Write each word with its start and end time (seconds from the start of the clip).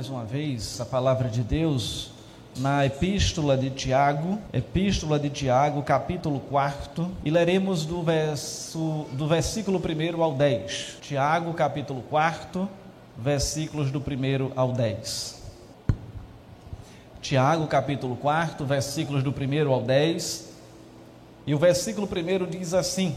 mais 0.00 0.08
uma 0.08 0.24
vez 0.24 0.80
a 0.80 0.86
palavra 0.86 1.28
de 1.28 1.42
Deus 1.42 2.10
na 2.56 2.86
Epístola 2.86 3.54
de 3.54 3.68
Tiago, 3.68 4.38
Epístola 4.50 5.18
de 5.18 5.28
Tiago, 5.28 5.82
capítulo 5.82 6.40
4, 6.48 7.06
e 7.22 7.30
leremos 7.30 7.84
do, 7.84 8.02
verso, 8.02 9.04
do 9.12 9.28
versículo 9.28 9.78
1 9.78 10.22
ao 10.22 10.32
10. 10.32 10.96
Tiago, 11.02 11.52
capítulo 11.52 12.02
4, 12.08 12.66
versículos 13.18 13.90
do 13.90 13.98
1 13.98 14.52
ao 14.56 14.72
10. 14.72 15.42
Tiago, 17.20 17.66
capítulo 17.66 18.16
4, 18.16 18.64
versículos 18.64 19.22
do 19.22 19.28
1 19.30 19.70
ao 19.70 19.82
10. 19.82 20.48
E 21.46 21.54
o 21.54 21.58
versículo 21.58 22.08
1 22.08 22.46
diz 22.46 22.72
assim: 22.72 23.14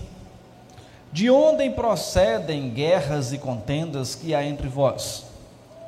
De 1.13 1.29
onde 1.29 1.69
procedem 1.69 2.69
guerras 2.71 3.31
e 3.31 3.37
contendas 3.37 4.15
que 4.15 4.35
há 4.35 4.45
entre 4.45 4.67
vós? 4.67 5.31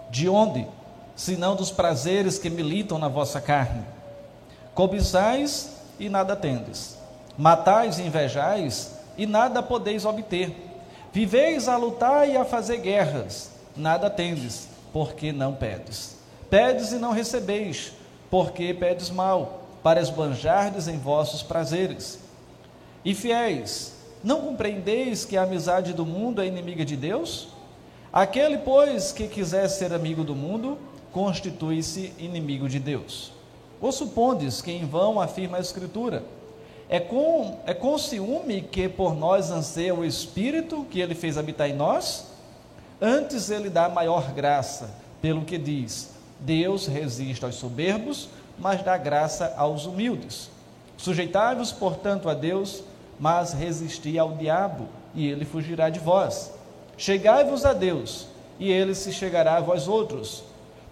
De 0.10 0.30
onde? 0.30 0.66
Senão 1.16 1.56
dos 1.56 1.72
prazeres 1.72 2.38
que 2.38 2.50
militam 2.50 2.98
na 2.98 3.08
vossa 3.08 3.40
carne. 3.40 3.84
Cobiçais 4.74 5.78
e 6.00 6.10
nada 6.10 6.36
tendes. 6.36 6.98
Matais 7.38 8.00
e 8.00 8.04
invejais 8.04 8.96
e 9.18 9.26
nada 9.26 9.64
podeis 9.64 10.06
obter. 10.06 10.54
Viveis 11.12 11.70
a 11.70 11.78
lutar 11.78 12.28
e 12.28 12.36
a 12.36 12.44
fazer 12.44 12.78
guerras, 12.78 13.52
nada 13.76 14.10
tendes, 14.10 14.68
porque 14.92 15.32
não 15.32 15.54
pedes. 15.54 16.18
Pedes 16.50 16.92
e 16.92 16.98
não 16.98 17.14
recebeis, 17.14 17.94
porque 18.30 18.74
pedes 18.74 19.10
mal, 19.10 19.64
para 19.82 20.02
esbanjardes 20.02 20.90
em 20.90 20.98
vossos 20.98 21.42
prazeres. 21.42 22.20
E 23.04 23.14
fiéis, 23.16 23.94
não 24.22 24.42
compreendeis 24.42 25.24
que 25.24 25.38
a 25.38 25.44
amizade 25.44 25.94
do 25.94 26.06
mundo 26.06 26.42
é 26.42 26.48
inimiga 26.48 26.84
de 26.84 26.98
Deus? 26.98 27.48
Aquele, 28.12 28.58
pois, 28.58 29.12
que 29.12 29.28
quiser 29.28 29.68
ser 29.70 29.94
amigo 29.94 30.24
do 30.24 30.36
mundo, 30.36 30.78
constitui-se 31.16 32.12
inimigo 32.20 32.68
de 32.68 32.78
Deus. 32.78 33.32
Ou 33.80 33.90
supondes 33.90 34.62
que 34.62 34.70
em 34.70 34.86
vão 34.86 35.22
afirma 35.22 35.56
a 35.56 35.62
Escritura? 35.62 36.26
É 36.90 37.00
com, 37.00 37.58
é 37.66 37.74
com 37.74 37.98
ciúme 37.98 38.62
que 38.62 38.90
por 38.90 39.16
nós 39.16 39.50
anseia 39.50 39.96
o 39.96 40.04
Espírito 40.04 40.86
que 40.92 41.00
ele 41.00 41.16
fez 41.16 41.38
habitar 41.38 41.70
em 41.70 41.74
nós? 41.74 42.26
Antes 43.02 43.50
ele 43.50 43.70
dá 43.70 43.88
maior 43.88 44.34
graça, 44.34 44.94
pelo 45.22 45.46
que 45.46 45.58
diz: 45.58 46.12
Deus 46.38 46.86
resiste 46.86 47.46
aos 47.46 47.56
soberbos, 47.56 48.28
mas 48.60 48.84
dá 48.84 48.98
graça 48.98 49.54
aos 49.56 49.86
humildes. 49.86 50.50
Sujeitai-vos, 50.98 51.72
portanto, 51.72 52.28
a 52.28 52.34
Deus, 52.34 52.84
mas 53.18 53.54
resisti 53.54 54.20
ao 54.20 54.34
diabo, 54.34 54.90
e 55.14 55.26
ele 55.26 55.46
fugirá 55.46 55.90
de 55.90 56.00
vós. 56.00 56.52
Chegai-vos 56.98 57.64
a 57.64 57.72
Deus, 57.72 58.28
e 58.60 58.70
ele 58.70 58.94
se 58.94 59.14
chegará 59.14 59.56
a 59.56 59.62
vós 59.62 59.88
outros. 59.88 60.44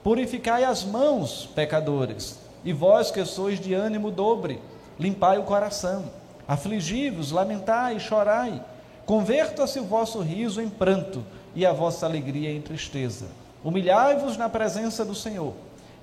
Purificai 0.03 0.65
as 0.65 0.83
mãos, 0.83 1.49
pecadores, 1.55 2.37
e 2.65 2.73
vós 2.73 3.09
que 3.09 3.23
sois 3.23 3.57
de 3.57 3.73
ânimo 3.73 4.11
dobre, 4.11 4.59
limpai 4.99 5.37
o 5.37 5.43
coração. 5.43 6.03
Afligi-vos, 6.45 7.31
lamentai 7.31 8.01
chorai. 8.01 8.61
Converta-se 9.05 9.79
o 9.79 9.85
vosso 9.85 10.19
riso 10.19 10.61
em 10.61 10.67
pranto 10.67 11.23
e 11.55 11.65
a 11.65 11.71
vossa 11.71 12.05
alegria 12.05 12.51
em 12.51 12.61
tristeza. 12.61 13.27
Humilhai-vos 13.63 14.35
na 14.35 14.49
presença 14.49 15.05
do 15.05 15.15
Senhor, 15.15 15.53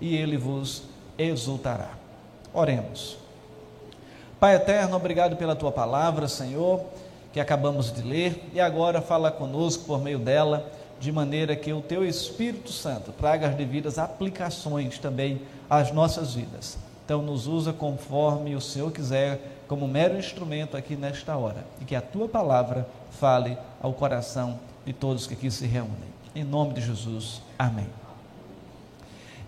e 0.00 0.16
ele 0.16 0.38
vos 0.38 0.84
exultará. 1.18 1.90
Oremos. 2.54 3.18
Pai 4.38 4.54
eterno, 4.54 4.96
obrigado 4.96 5.36
pela 5.36 5.54
tua 5.54 5.70
palavra, 5.70 6.26
Senhor, 6.26 6.80
que 7.34 7.38
acabamos 7.38 7.92
de 7.92 8.00
ler, 8.00 8.48
e 8.54 8.60
agora 8.60 9.02
fala 9.02 9.30
conosco 9.30 9.84
por 9.84 10.00
meio 10.00 10.18
dela 10.18 10.79
de 11.00 11.10
maneira 11.10 11.56
que 11.56 11.72
o 11.72 11.80
teu 11.80 12.04
Espírito 12.04 12.70
Santo 12.70 13.10
traga 13.10 13.48
as 13.48 13.54
devidas 13.54 13.98
aplicações 13.98 14.98
também 14.98 15.40
às 15.68 15.90
nossas 15.90 16.34
vidas. 16.34 16.76
Então, 17.04 17.22
nos 17.22 17.46
usa 17.46 17.72
conforme 17.72 18.54
o 18.54 18.60
Senhor 18.60 18.92
quiser, 18.92 19.40
como 19.66 19.88
mero 19.88 20.18
instrumento 20.18 20.76
aqui 20.76 20.94
nesta 20.94 21.36
hora, 21.36 21.64
e 21.80 21.84
que 21.84 21.96
a 21.96 22.02
tua 22.02 22.28
palavra 22.28 22.86
fale 23.18 23.56
ao 23.82 23.94
coração 23.94 24.60
de 24.84 24.92
todos 24.92 25.26
que 25.26 25.34
aqui 25.34 25.50
se 25.50 25.66
reúnem. 25.66 26.10
Em 26.34 26.44
nome 26.44 26.74
de 26.74 26.82
Jesus, 26.82 27.40
amém. 27.58 27.88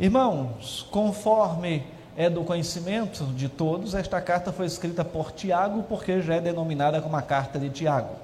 Irmãos, 0.01 0.87
conforme 0.91 1.85
é 2.17 2.31
do 2.31 2.43
conhecimento 2.45 3.25
de 3.27 3.49
todos, 3.49 3.95
esta 3.95 4.21
carta 4.21 4.53
foi 4.53 4.67
escrita 4.67 5.05
por 5.05 5.33
Tiago, 5.33 5.83
porque 5.85 6.21
já 6.23 6.37
é 6.37 6.41
denominada 6.41 7.01
como 7.01 7.15
a 7.15 7.23
carta 7.23 7.59
de 7.59 7.69
Tiago. 7.69 8.17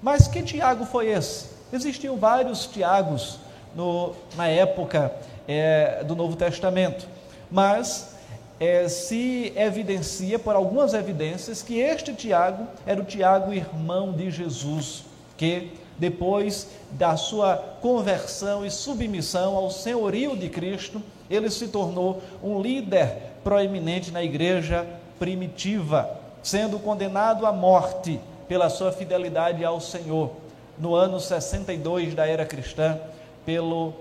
Mas 0.00 0.28
que 0.28 0.42
Tiago 0.42 0.84
foi 0.86 1.08
esse? 1.08 1.59
Existiam 1.72 2.16
vários 2.16 2.66
Tiagos 2.66 3.38
no, 3.74 4.12
na 4.36 4.48
época 4.48 5.12
é, 5.46 6.02
do 6.04 6.16
Novo 6.16 6.36
Testamento, 6.36 7.06
mas 7.50 8.16
é, 8.58 8.88
se 8.88 9.52
evidencia 9.56 10.38
por 10.38 10.54
algumas 10.54 10.94
evidências 10.94 11.62
que 11.62 11.78
este 11.78 12.12
Tiago 12.12 12.66
era 12.84 13.00
o 13.00 13.04
Tiago 13.04 13.52
irmão 13.52 14.12
de 14.12 14.30
Jesus, 14.30 15.04
que 15.36 15.72
depois 15.96 16.68
da 16.90 17.16
sua 17.16 17.56
conversão 17.80 18.64
e 18.64 18.70
submissão 18.70 19.54
ao 19.54 19.70
senhorio 19.70 20.36
de 20.36 20.48
Cristo, 20.48 21.00
ele 21.28 21.50
se 21.50 21.68
tornou 21.68 22.20
um 22.42 22.60
líder 22.60 23.16
proeminente 23.44 24.10
na 24.10 24.22
igreja 24.22 24.86
primitiva, 25.18 26.18
sendo 26.42 26.78
condenado 26.78 27.46
à 27.46 27.52
morte 27.52 28.18
pela 28.48 28.68
sua 28.68 28.90
fidelidade 28.90 29.64
ao 29.64 29.80
Senhor 29.80 30.32
no 30.78 30.94
ano 30.94 31.20
62 31.20 32.14
da 32.14 32.26
era 32.26 32.44
cristã, 32.46 32.98
pelo 33.44 33.94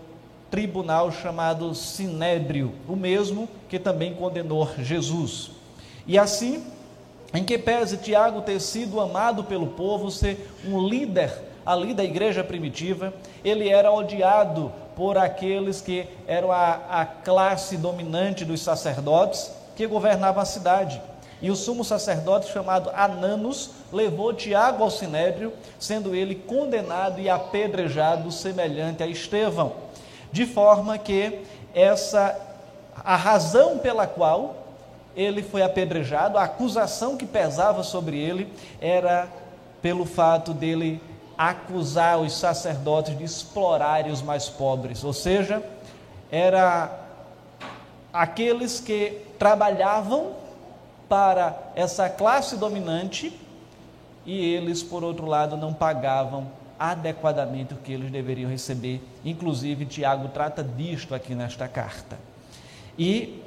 tribunal 0.49 1.11
chamado 1.11 1.73
Sinédrio, 1.75 2.73
o 2.87 2.95
mesmo 2.95 3.47
que 3.67 3.77
também 3.77 4.13
condenou 4.13 4.69
Jesus. 4.79 5.51
E 6.07 6.17
assim, 6.17 6.63
em 7.33 7.43
que 7.43 7.57
pese 7.57 7.97
Tiago 7.97 8.41
ter 8.41 8.59
sido 8.59 8.99
amado 8.99 9.43
pelo 9.43 9.67
povo, 9.67 10.09
ser 10.09 10.51
um 10.65 10.87
líder 10.87 11.31
ali 11.65 11.93
da 11.93 12.03
igreja 12.03 12.43
primitiva, 12.43 13.13
ele 13.43 13.69
era 13.69 13.91
odiado 13.91 14.71
por 14.95 15.17
aqueles 15.17 15.81
que 15.81 16.07
eram 16.27 16.51
a, 16.51 16.79
a 16.89 17.05
classe 17.05 17.77
dominante 17.77 18.43
dos 18.43 18.61
sacerdotes 18.61 19.51
que 19.75 19.85
governavam 19.85 20.41
a 20.41 20.45
cidade. 20.45 20.99
E 21.41 21.49
o 21.49 21.55
sumo 21.55 21.83
sacerdote 21.83 22.51
chamado 22.51 22.89
Ananos 22.93 23.71
levou 23.91 24.33
Tiago 24.33 24.83
ao 24.83 24.91
sinédrio, 24.91 25.53
sendo 25.79 26.13
ele 26.13 26.35
condenado 26.35 27.19
e 27.19 27.29
apedrejado 27.29 28.31
semelhante 28.31 29.01
a 29.01 29.07
Estevão. 29.07 29.73
De 30.31 30.45
forma 30.45 30.97
que 30.97 31.39
essa 31.73 32.47
a 33.03 33.15
razão 33.15 33.77
pela 33.77 34.05
qual 34.05 34.55
ele 35.15 35.41
foi 35.41 35.61
apedrejado, 35.61 36.37
a 36.37 36.43
acusação 36.43 37.17
que 37.17 37.25
pesava 37.25 37.83
sobre 37.83 38.17
ele 38.17 38.51
era 38.79 39.27
pelo 39.81 40.05
fato 40.05 40.53
dele 40.53 41.01
acusar 41.37 42.19
os 42.19 42.37
sacerdotes 42.37 43.17
de 43.17 43.23
explorarem 43.23 44.11
os 44.11 44.21
mais 44.21 44.49
pobres, 44.49 45.03
ou 45.03 45.13
seja, 45.13 45.63
era 46.29 46.91
aqueles 48.11 48.79
que 48.79 49.21
trabalhavam 49.37 50.33
para 51.09 51.57
essa 51.75 52.07
classe 52.07 52.55
dominante 52.55 53.37
e 54.25 54.53
eles, 54.53 54.83
por 54.83 55.03
outro 55.03 55.25
lado, 55.25 55.57
não 55.57 55.73
pagavam 55.73 56.47
adequadamente 56.77 57.73
o 57.73 57.77
que 57.77 57.91
eles 57.91 58.11
deveriam 58.11 58.49
receber. 58.49 59.01
Inclusive, 59.25 59.85
Tiago 59.85 60.29
trata 60.29 60.63
disto 60.63 61.15
aqui 61.15 61.33
nesta 61.33 61.67
carta. 61.67 62.17
E 62.97 63.41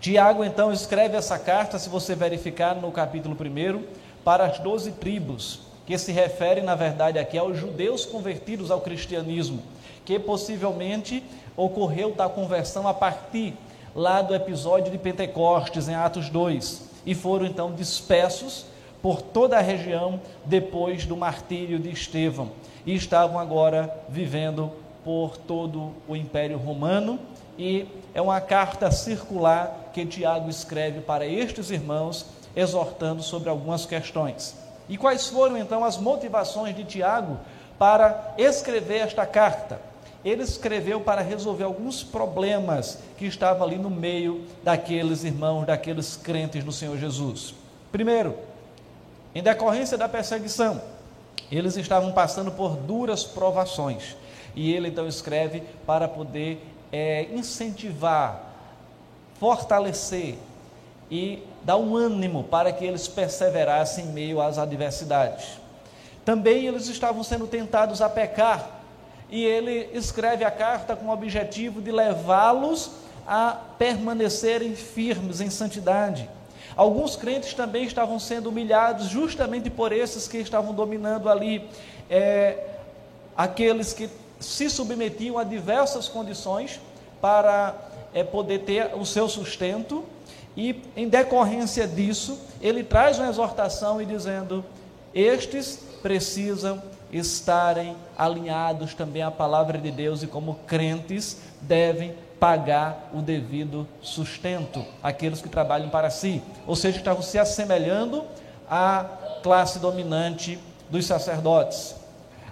Tiago 0.00 0.42
então 0.42 0.72
escreve 0.72 1.16
essa 1.16 1.38
carta, 1.38 1.78
se 1.78 1.88
você 1.88 2.14
verificar 2.14 2.74
no 2.74 2.90
capítulo 2.90 3.36
1, 3.38 3.84
para 4.24 4.46
as 4.46 4.58
doze 4.58 4.92
tribos, 4.92 5.60
que 5.86 5.96
se 5.96 6.12
refere, 6.12 6.60
na 6.60 6.74
verdade, 6.74 7.18
aqui 7.18 7.38
aos 7.38 7.56
judeus 7.56 8.04
convertidos 8.04 8.70
ao 8.70 8.80
cristianismo, 8.80 9.62
que 10.04 10.18
possivelmente 10.18 11.22
ocorreu 11.56 12.14
da 12.14 12.28
conversão 12.28 12.86
a 12.86 12.94
partir 12.94 13.54
lá 13.98 14.22
do 14.22 14.32
episódio 14.32 14.92
de 14.92 14.96
Pentecostes, 14.96 15.88
em 15.88 15.94
Atos 15.96 16.30
2, 16.30 16.82
e 17.04 17.16
foram 17.16 17.44
então 17.44 17.74
dispersos 17.74 18.64
por 19.02 19.20
toda 19.20 19.58
a 19.58 19.60
região 19.60 20.20
depois 20.44 21.04
do 21.04 21.16
martírio 21.16 21.80
de 21.80 21.90
Estevão, 21.90 22.52
e 22.86 22.94
estavam 22.94 23.40
agora 23.40 23.92
vivendo 24.08 24.70
por 25.04 25.36
todo 25.36 25.94
o 26.06 26.14
Império 26.14 26.56
Romano, 26.58 27.18
e 27.58 27.88
é 28.14 28.22
uma 28.22 28.40
carta 28.40 28.88
circular 28.92 29.90
que 29.92 30.06
Tiago 30.06 30.48
escreve 30.48 31.00
para 31.00 31.26
estes 31.26 31.72
irmãos, 31.72 32.24
exortando 32.54 33.20
sobre 33.20 33.50
algumas 33.50 33.84
questões. 33.84 34.54
E 34.88 34.96
quais 34.96 35.26
foram 35.26 35.58
então 35.58 35.84
as 35.84 35.98
motivações 35.98 36.76
de 36.76 36.84
Tiago 36.84 37.36
para 37.76 38.32
escrever 38.38 38.98
esta 38.98 39.26
carta? 39.26 39.87
Ele 40.24 40.42
escreveu 40.42 41.00
para 41.00 41.20
resolver 41.20 41.64
alguns 41.64 42.02
problemas 42.02 42.98
que 43.16 43.26
estavam 43.26 43.66
ali 43.66 43.76
no 43.76 43.90
meio 43.90 44.44
daqueles 44.62 45.24
irmãos, 45.24 45.66
daqueles 45.66 46.16
crentes 46.16 46.64
no 46.64 46.72
Senhor 46.72 46.96
Jesus. 46.98 47.54
Primeiro, 47.92 48.34
em 49.34 49.42
decorrência 49.42 49.96
da 49.96 50.08
perseguição, 50.08 50.80
eles 51.50 51.76
estavam 51.76 52.12
passando 52.12 52.50
por 52.50 52.76
duras 52.76 53.24
provações. 53.24 54.16
E 54.54 54.72
ele 54.72 54.88
então 54.88 55.06
escreve 55.06 55.62
para 55.86 56.08
poder 56.08 56.60
é, 56.90 57.28
incentivar, 57.32 58.42
fortalecer 59.38 60.36
e 61.10 61.42
dar 61.62 61.76
um 61.76 61.96
ânimo 61.96 62.44
para 62.44 62.72
que 62.72 62.84
eles 62.84 63.06
perseverassem 63.06 64.06
em 64.06 64.08
meio 64.08 64.40
às 64.40 64.58
adversidades. 64.58 65.58
Também 66.24 66.66
eles 66.66 66.88
estavam 66.88 67.22
sendo 67.22 67.46
tentados 67.46 68.02
a 68.02 68.08
pecar, 68.08 68.77
e 69.30 69.44
ele 69.44 69.90
escreve 69.92 70.44
a 70.44 70.50
carta 70.50 70.96
com 70.96 71.06
o 71.06 71.12
objetivo 71.12 71.80
de 71.80 71.90
levá-los 71.90 72.90
a 73.26 73.58
permanecerem 73.78 74.74
firmes 74.74 75.40
em 75.40 75.50
santidade. 75.50 76.28
Alguns 76.74 77.16
crentes 77.16 77.52
também 77.54 77.84
estavam 77.84 78.18
sendo 78.18 78.48
humilhados 78.48 79.08
justamente 79.08 79.68
por 79.68 79.92
esses 79.92 80.28
que 80.28 80.38
estavam 80.38 80.72
dominando 80.72 81.28
ali, 81.28 81.68
é, 82.08 82.64
aqueles 83.36 83.92
que 83.92 84.08
se 84.40 84.70
submetiam 84.70 85.36
a 85.36 85.44
diversas 85.44 86.08
condições 86.08 86.80
para 87.20 87.74
é, 88.14 88.22
poder 88.22 88.60
ter 88.60 88.94
o 88.94 89.04
seu 89.04 89.28
sustento, 89.28 90.04
e 90.56 90.82
em 90.96 91.08
decorrência 91.08 91.86
disso, 91.86 92.38
ele 92.60 92.82
traz 92.82 93.18
uma 93.18 93.28
exortação 93.28 94.00
e 94.00 94.06
dizendo: 94.06 94.64
estes 95.14 95.78
precisam 96.02 96.82
estarem 97.12 97.96
alinhados 98.16 98.94
também 98.94 99.22
à 99.22 99.30
palavra 99.30 99.78
de 99.78 99.90
Deus 99.90 100.22
e, 100.22 100.26
como 100.26 100.56
crentes, 100.66 101.38
devem 101.60 102.14
pagar 102.38 103.10
o 103.12 103.20
devido 103.20 103.86
sustento 104.00 104.84
àqueles 105.02 105.40
que 105.40 105.48
trabalham 105.48 105.88
para 105.88 106.10
si, 106.10 106.42
ou 106.66 106.76
seja, 106.76 106.98
estavam 106.98 107.22
se 107.22 107.38
assemelhando 107.38 108.24
à 108.70 109.04
classe 109.42 109.78
dominante 109.78 110.58
dos 110.90 111.06
sacerdotes. 111.06 111.96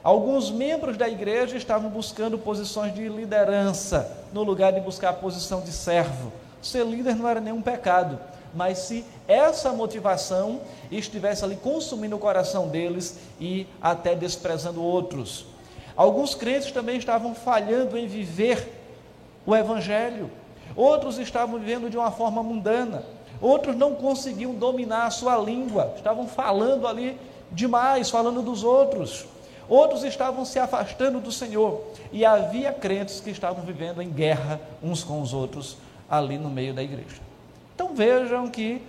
Alguns 0.03 0.51
membros 0.51 0.97
da 0.97 1.09
igreja 1.09 1.57
estavam 1.57 1.91
buscando 1.91 2.39
posições 2.39 2.95
de 2.95 3.09
liderança, 3.09 4.11
no 4.33 4.43
lugar 4.43 4.73
de 4.73 4.81
buscar 4.81 5.11
a 5.11 5.13
posição 5.13 5.61
de 5.61 5.73
servo. 5.73 6.33
Ser 6.63 6.85
líder 6.85 7.17
não 7.17 7.29
era 7.29 7.41
nenhum 7.41 7.61
pecado, 7.61 8.19
mas 8.57 8.79
se 8.79 9.05
essa 9.29 9.73
motivação 9.73 10.61
estivesse 10.91 11.45
ali 11.45 11.57
consumindo 11.57 12.17
o 12.17 12.19
coração 12.19 12.69
deles 12.69 13.19
e 13.39 13.67
até 13.81 14.15
desprezando 14.15 14.83
outros. 14.83 15.45
Alguns 15.95 16.35
crentes 16.35 16.73
também 16.73 16.97
estavam 16.97 17.35
falhando 17.35 17.97
em 17.97 18.07
viver 18.07 18.73
o 19.45 19.55
Evangelho, 19.55 20.31
outros 20.75 21.19
estavam 21.19 21.59
vivendo 21.59 21.91
de 21.91 21.97
uma 21.97 22.11
forma 22.11 22.43
mundana, 22.43 23.05
outros 23.41 23.77
não 23.77 23.95
conseguiam 23.95 24.55
dominar 24.55 25.07
a 25.07 25.11
sua 25.11 25.37
língua, 25.37 25.93
estavam 25.97 26.27
falando 26.27 26.89
ali 26.89 27.19
demais, 27.53 28.11
falando 28.11 28.43
dos 28.43 28.65
outros. 28.65 29.27
Outros 29.69 30.05
estavam 30.05 30.45
se 30.45 30.61
afastando 30.61 31.19
do 31.19 31.33
Senhor, 31.33 31.83
e 32.13 32.25
havia 32.25 32.73
crentes 32.73 33.19
que 33.21 33.31
estavam 33.31 33.65
vivendo 33.65 34.01
em 34.01 34.09
guerra 34.09 34.61
uns 34.81 35.03
com 35.03 35.21
os 35.21 35.35
outros 35.35 35.77
ali 36.09 36.39
no 36.39 36.49
meio 36.49 36.73
da 36.73 36.83
igreja. 36.83 37.21
Então 37.77 37.95
vejam 37.95 38.49
que 38.49 38.81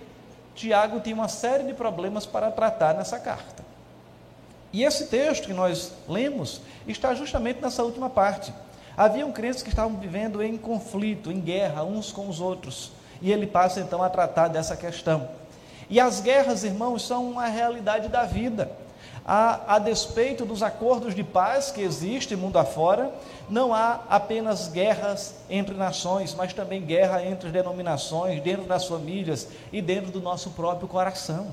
Tiago 0.54 0.98
tinha 1.00 1.14
uma 1.14 1.28
série 1.28 1.62
de 1.64 1.74
problemas 1.74 2.24
para 2.24 2.50
tratar 2.50 2.94
nessa 2.94 3.18
carta. 3.18 3.62
E 4.72 4.82
esse 4.82 5.08
texto 5.08 5.46
que 5.46 5.52
nós 5.52 5.92
lemos 6.08 6.62
está 6.86 7.14
justamente 7.14 7.60
nessa 7.60 7.82
última 7.84 8.08
parte. 8.08 8.50
Haviam 8.96 9.30
crentes 9.30 9.62
que 9.62 9.68
estavam 9.68 9.98
vivendo 9.98 10.42
em 10.42 10.56
conflito, 10.56 11.30
em 11.30 11.38
guerra 11.38 11.84
uns 11.84 12.10
com 12.10 12.30
os 12.30 12.40
outros. 12.40 12.92
E 13.20 13.30
ele 13.30 13.46
passa 13.46 13.80
então 13.80 14.02
a 14.02 14.08
tratar 14.08 14.48
dessa 14.48 14.74
questão. 14.74 15.28
E 15.90 16.00
as 16.00 16.20
guerras, 16.20 16.64
irmãos, 16.64 17.06
são 17.06 17.30
uma 17.30 17.46
realidade 17.46 18.08
da 18.08 18.24
vida 18.24 18.70
a, 19.30 19.74
a 19.74 19.78
despeito 19.78 20.46
dos 20.46 20.62
acordos 20.62 21.14
de 21.14 21.22
paz 21.22 21.70
que 21.70 21.82
existem 21.82 22.34
mundo 22.34 22.58
afora, 22.58 23.12
não 23.50 23.74
há 23.74 24.00
apenas 24.08 24.68
guerras 24.68 25.34
entre 25.50 25.74
nações, 25.74 26.34
mas 26.34 26.54
também 26.54 26.80
guerra 26.80 27.22
entre 27.22 27.50
denominações, 27.50 28.42
dentro 28.42 28.64
das 28.64 28.86
famílias 28.86 29.46
e 29.70 29.82
dentro 29.82 30.10
do 30.10 30.22
nosso 30.22 30.52
próprio 30.52 30.88
coração. 30.88 31.48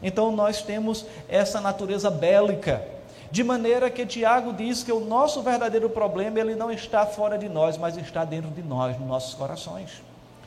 Então 0.00 0.30
nós 0.30 0.62
temos 0.62 1.04
essa 1.28 1.60
natureza 1.60 2.08
bélica, 2.08 2.86
de 3.32 3.42
maneira 3.42 3.90
que 3.90 4.06
Tiago 4.06 4.52
diz 4.52 4.84
que 4.84 4.92
o 4.92 5.00
nosso 5.00 5.42
verdadeiro 5.42 5.90
problema 5.90 6.38
ele 6.38 6.54
não 6.54 6.70
está 6.70 7.04
fora 7.04 7.36
de 7.36 7.48
nós, 7.48 7.76
mas 7.76 7.96
está 7.96 8.24
dentro 8.24 8.50
de 8.52 8.62
nós, 8.62 8.96
nos 8.96 9.08
nossos 9.08 9.34
corações. 9.34 10.04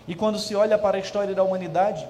E 0.07 0.15
quando 0.15 0.39
se 0.39 0.55
olha 0.55 0.77
para 0.77 0.95
a 0.95 1.01
história 1.01 1.35
da 1.35 1.43
humanidade, 1.43 2.07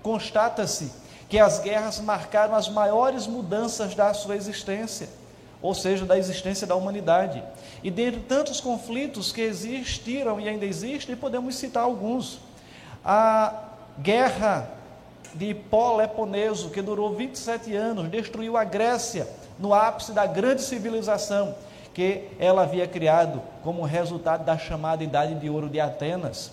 constata-se 0.00 0.92
que 1.28 1.38
as 1.38 1.58
guerras 1.58 2.00
marcaram 2.00 2.54
as 2.54 2.68
maiores 2.68 3.26
mudanças 3.26 3.94
da 3.94 4.14
sua 4.14 4.36
existência, 4.36 5.08
ou 5.60 5.74
seja, 5.74 6.04
da 6.04 6.16
existência 6.16 6.66
da 6.66 6.76
humanidade. 6.76 7.42
E 7.82 7.90
dentre 7.90 8.20
tantos 8.20 8.60
conflitos 8.60 9.32
que 9.32 9.40
existiram 9.40 10.40
e 10.40 10.48
ainda 10.48 10.64
existem, 10.64 11.16
podemos 11.16 11.56
citar 11.56 11.82
alguns. 11.82 12.38
A 13.04 13.52
guerra 13.98 14.70
de 15.34 15.54
Peloponeso, 15.54 16.70
que 16.70 16.80
durou 16.80 17.14
27 17.14 17.74
anos, 17.74 18.08
destruiu 18.08 18.56
a 18.56 18.64
Grécia 18.64 19.28
no 19.58 19.74
ápice 19.74 20.12
da 20.12 20.26
grande 20.26 20.62
civilização 20.62 21.54
que 21.92 22.28
ela 22.38 22.62
havia 22.62 22.86
criado 22.86 23.40
como 23.62 23.82
resultado 23.82 24.44
da 24.44 24.58
chamada 24.58 25.02
Idade 25.02 25.34
de 25.34 25.48
Ouro 25.48 25.68
de 25.68 25.80
Atenas. 25.80 26.52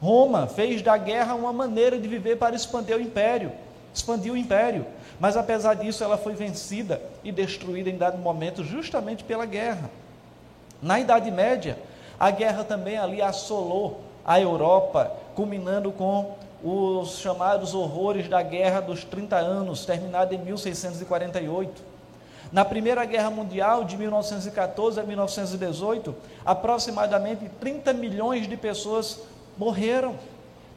Roma 0.00 0.46
fez 0.46 0.82
da 0.82 0.96
guerra 0.96 1.34
uma 1.34 1.52
maneira 1.52 1.98
de 1.98 2.06
viver 2.06 2.36
para 2.36 2.54
expandir 2.54 2.96
o 2.96 3.00
império 3.00 3.52
expandiu 3.94 4.34
o 4.34 4.36
império, 4.36 4.86
mas 5.20 5.36
apesar 5.36 5.74
disso 5.74 6.02
ela 6.02 6.16
foi 6.16 6.34
vencida 6.34 7.00
e 7.22 7.30
destruída 7.30 7.90
em 7.90 7.96
dado 7.96 8.18
momento 8.18 8.64
justamente 8.64 9.22
pela 9.24 9.46
guerra. 9.46 9.90
Na 10.80 10.98
Idade 10.98 11.30
Média, 11.30 11.78
a 12.18 12.30
guerra 12.30 12.64
também 12.64 12.98
ali 12.98 13.20
assolou 13.20 14.00
a 14.24 14.40
Europa, 14.40 15.12
culminando 15.34 15.92
com 15.92 16.36
os 16.62 17.18
chamados 17.18 17.74
horrores 17.74 18.28
da 18.28 18.40
Guerra 18.42 18.80
dos 18.80 19.04
30 19.04 19.36
Anos, 19.36 19.84
terminada 19.84 20.34
em 20.34 20.38
1648. 20.38 21.82
Na 22.52 22.64
Primeira 22.64 23.04
Guerra 23.04 23.30
Mundial, 23.30 23.84
de 23.84 23.96
1914 23.96 25.00
a 25.00 25.02
1918, 25.02 26.14
aproximadamente 26.44 27.48
30 27.60 27.92
milhões 27.92 28.46
de 28.46 28.56
pessoas 28.56 29.20
morreram. 29.58 30.14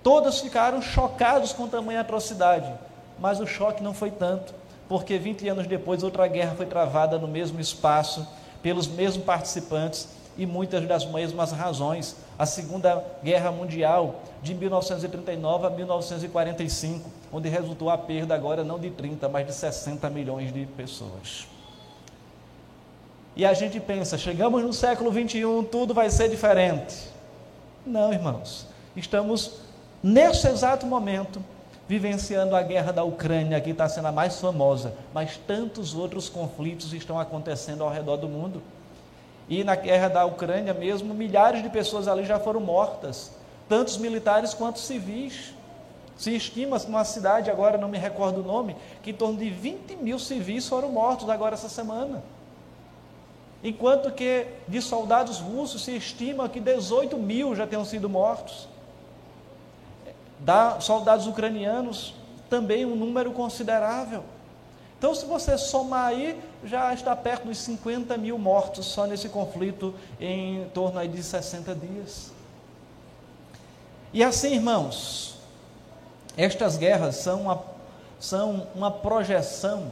Todos 0.01 0.39
ficaram 0.39 0.81
chocados 0.81 1.51
com 1.53 1.67
tamanha 1.67 2.01
atrocidade 2.01 2.71
mas 3.19 3.39
o 3.39 3.47
choque 3.47 3.83
não 3.83 3.93
foi 3.93 4.11
tanto, 4.11 4.53
porque 4.87 5.17
20 5.17 5.47
anos 5.49 5.67
depois 5.67 6.03
outra 6.03 6.27
guerra 6.27 6.55
foi 6.55 6.65
travada 6.65 7.17
no 7.17 7.27
mesmo 7.27 7.59
espaço, 7.59 8.27
pelos 8.61 8.87
mesmos 8.87 9.25
participantes 9.25 10.07
e 10.37 10.45
muitas 10.45 10.85
das 10.87 11.05
mesmas 11.05 11.51
razões. 11.51 12.15
A 12.37 12.45
Segunda 12.45 13.03
Guerra 13.23 13.51
Mundial, 13.51 14.21
de 14.41 14.53
1939 14.53 15.67
a 15.67 15.69
1945, 15.69 17.09
onde 17.31 17.47
resultou 17.47 17.89
a 17.89 17.97
perda 17.97 18.35
agora 18.35 18.63
não 18.63 18.79
de 18.79 18.89
30, 18.89 19.29
mas 19.29 19.47
de 19.47 19.53
60 19.53 20.09
milhões 20.09 20.53
de 20.53 20.65
pessoas. 20.65 21.47
E 23.35 23.45
a 23.45 23.53
gente 23.53 23.79
pensa, 23.79 24.17
chegamos 24.17 24.63
no 24.63 24.71
século 24.71 25.11
21, 25.11 25.63
tudo 25.65 25.93
vai 25.93 26.09
ser 26.09 26.29
diferente. 26.29 27.09
Não, 27.85 28.13
irmãos, 28.13 28.65
estamos 28.95 29.59
nesse 30.01 30.47
exato 30.47 30.85
momento 30.85 31.41
vivenciando 31.87 32.55
a 32.55 32.61
guerra 32.63 32.91
da 32.91 33.03
Ucrânia, 33.03 33.61
que 33.61 33.69
está 33.69 33.87
sendo 33.87 34.07
a 34.07 34.11
mais 34.11 34.39
famosa, 34.39 34.93
mas 35.13 35.37
tantos 35.37 35.93
outros 35.93 36.27
conflitos 36.27 36.93
estão 36.93 37.19
acontecendo 37.19 37.83
ao 37.83 37.91
redor 37.91 38.17
do 38.17 38.27
mundo. 38.27 38.61
E 39.47 39.63
na 39.63 39.75
guerra 39.75 40.07
da 40.07 40.25
Ucrânia 40.25 40.73
mesmo, 40.73 41.13
milhares 41.13 41.61
de 41.61 41.69
pessoas 41.69 42.07
ali 42.07 42.25
já 42.25 42.39
foram 42.39 42.59
mortas, 42.59 43.31
tantos 43.69 43.97
militares 43.97 44.53
quanto 44.53 44.79
civis. 44.79 45.53
Se 46.17 46.35
estima 46.35 46.79
numa 46.79 47.03
cidade, 47.03 47.51
agora 47.51 47.77
não 47.77 47.89
me 47.89 47.97
recordo 47.97 48.41
o 48.41 48.43
nome, 48.43 48.75
que 49.03 49.11
em 49.11 49.13
torno 49.13 49.37
de 49.37 49.49
20 49.49 49.97
mil 49.97 50.17
civis 50.17 50.67
foram 50.67 50.89
mortos 50.89 51.29
agora 51.29 51.53
essa 51.53 51.69
semana. 51.69 52.23
Enquanto 53.63 54.11
que 54.11 54.47
de 54.67 54.81
soldados 54.81 55.39
russos 55.39 55.83
se 55.83 55.95
estima 55.95 56.47
que 56.49 56.59
18 56.59 57.17
mil 57.17 57.55
já 57.55 57.67
tenham 57.67 57.85
sido 57.85 58.09
mortos 58.09 58.67
da 60.45 60.79
soldados 60.79 61.25
ucranianos, 61.25 62.13
também 62.47 62.85
um 62.85 62.95
número 62.95 63.31
considerável. 63.31 64.23
Então, 64.97 65.13
se 65.13 65.25
você 65.25 65.57
somar 65.57 66.05
aí, 66.05 66.39
já 66.63 66.93
está 66.93 67.15
perto 67.15 67.47
dos 67.47 67.57
50 67.57 68.15
mil 68.17 68.37
mortos 68.37 68.85
só 68.85 69.07
nesse 69.07 69.27
conflito 69.27 69.93
em 70.21 70.65
torno 70.73 70.99
aí 70.99 71.07
de 71.07 71.21
60 71.21 71.75
dias. 71.75 72.31
E 74.13 74.23
assim, 74.23 74.53
irmãos, 74.53 75.35
estas 76.37 76.77
guerras 76.77 77.15
são 77.15 77.41
uma, 77.41 77.61
são 78.19 78.67
uma 78.75 78.91
projeção 78.91 79.91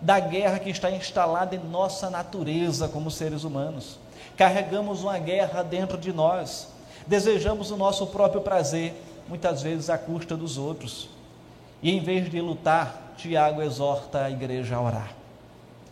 da 0.00 0.20
guerra 0.20 0.58
que 0.58 0.70
está 0.70 0.90
instalada 0.90 1.56
em 1.56 1.58
nossa 1.58 2.10
natureza 2.10 2.88
como 2.88 3.10
seres 3.10 3.42
humanos. 3.42 3.98
Carregamos 4.36 5.02
uma 5.02 5.18
guerra 5.18 5.62
dentro 5.62 5.96
de 5.96 6.12
nós, 6.12 6.68
desejamos 7.06 7.70
o 7.70 7.76
nosso 7.76 8.06
próprio 8.08 8.42
prazer, 8.42 8.94
muitas 9.28 9.62
vezes 9.62 9.90
à 9.90 9.98
custa 9.98 10.36
dos 10.36 10.58
outros. 10.58 11.08
E 11.82 11.90
em 11.90 12.00
vez 12.00 12.30
de 12.30 12.40
lutar, 12.40 13.14
Tiago 13.16 13.62
exorta 13.62 14.24
a 14.24 14.30
igreja 14.30 14.76
a 14.76 14.82
orar. 14.82 15.12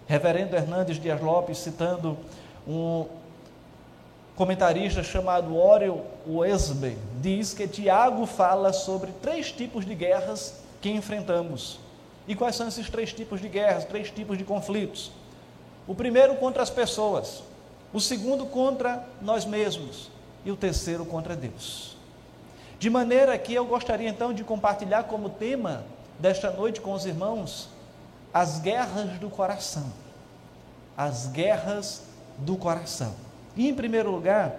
Reverendo 0.06 0.56
Hernandes 0.56 1.00
Dias 1.00 1.20
Lopes, 1.20 1.58
citando 1.58 2.16
um, 2.66 3.06
comentarista 4.34 5.02
chamado 5.02 5.56
Orel 5.56 6.04
Wesby 6.26 6.96
diz 7.20 7.54
que 7.54 7.68
Tiago 7.68 8.26
fala 8.26 8.72
sobre 8.72 9.12
três 9.22 9.52
tipos 9.52 9.84
de 9.84 9.94
guerras 9.94 10.62
que 10.80 10.90
enfrentamos. 10.90 11.78
E 12.26 12.34
quais 12.34 12.56
são 12.56 12.68
esses 12.68 12.88
três 12.88 13.12
tipos 13.12 13.40
de 13.40 13.48
guerras, 13.48 13.84
três 13.84 14.10
tipos 14.10 14.38
de 14.38 14.44
conflitos? 14.44 15.10
O 15.86 15.94
primeiro 15.94 16.36
contra 16.36 16.62
as 16.62 16.70
pessoas, 16.70 17.42
o 17.92 18.00
segundo 18.00 18.46
contra 18.46 19.04
nós 19.20 19.44
mesmos 19.44 20.10
e 20.44 20.50
o 20.50 20.56
terceiro 20.56 21.04
contra 21.04 21.36
Deus. 21.36 21.91
De 22.82 22.90
maneira 22.90 23.38
que 23.38 23.54
eu 23.54 23.64
gostaria 23.64 24.08
então 24.08 24.34
de 24.34 24.42
compartilhar 24.42 25.04
como 25.04 25.30
tema 25.30 25.84
desta 26.18 26.50
noite 26.50 26.80
com 26.80 26.92
os 26.92 27.06
irmãos 27.06 27.68
as 28.34 28.58
guerras 28.58 29.20
do 29.20 29.30
coração. 29.30 29.86
As 30.96 31.28
guerras 31.28 32.02
do 32.38 32.56
coração. 32.56 33.14
E 33.54 33.68
em 33.68 33.72
primeiro 33.72 34.10
lugar, 34.10 34.56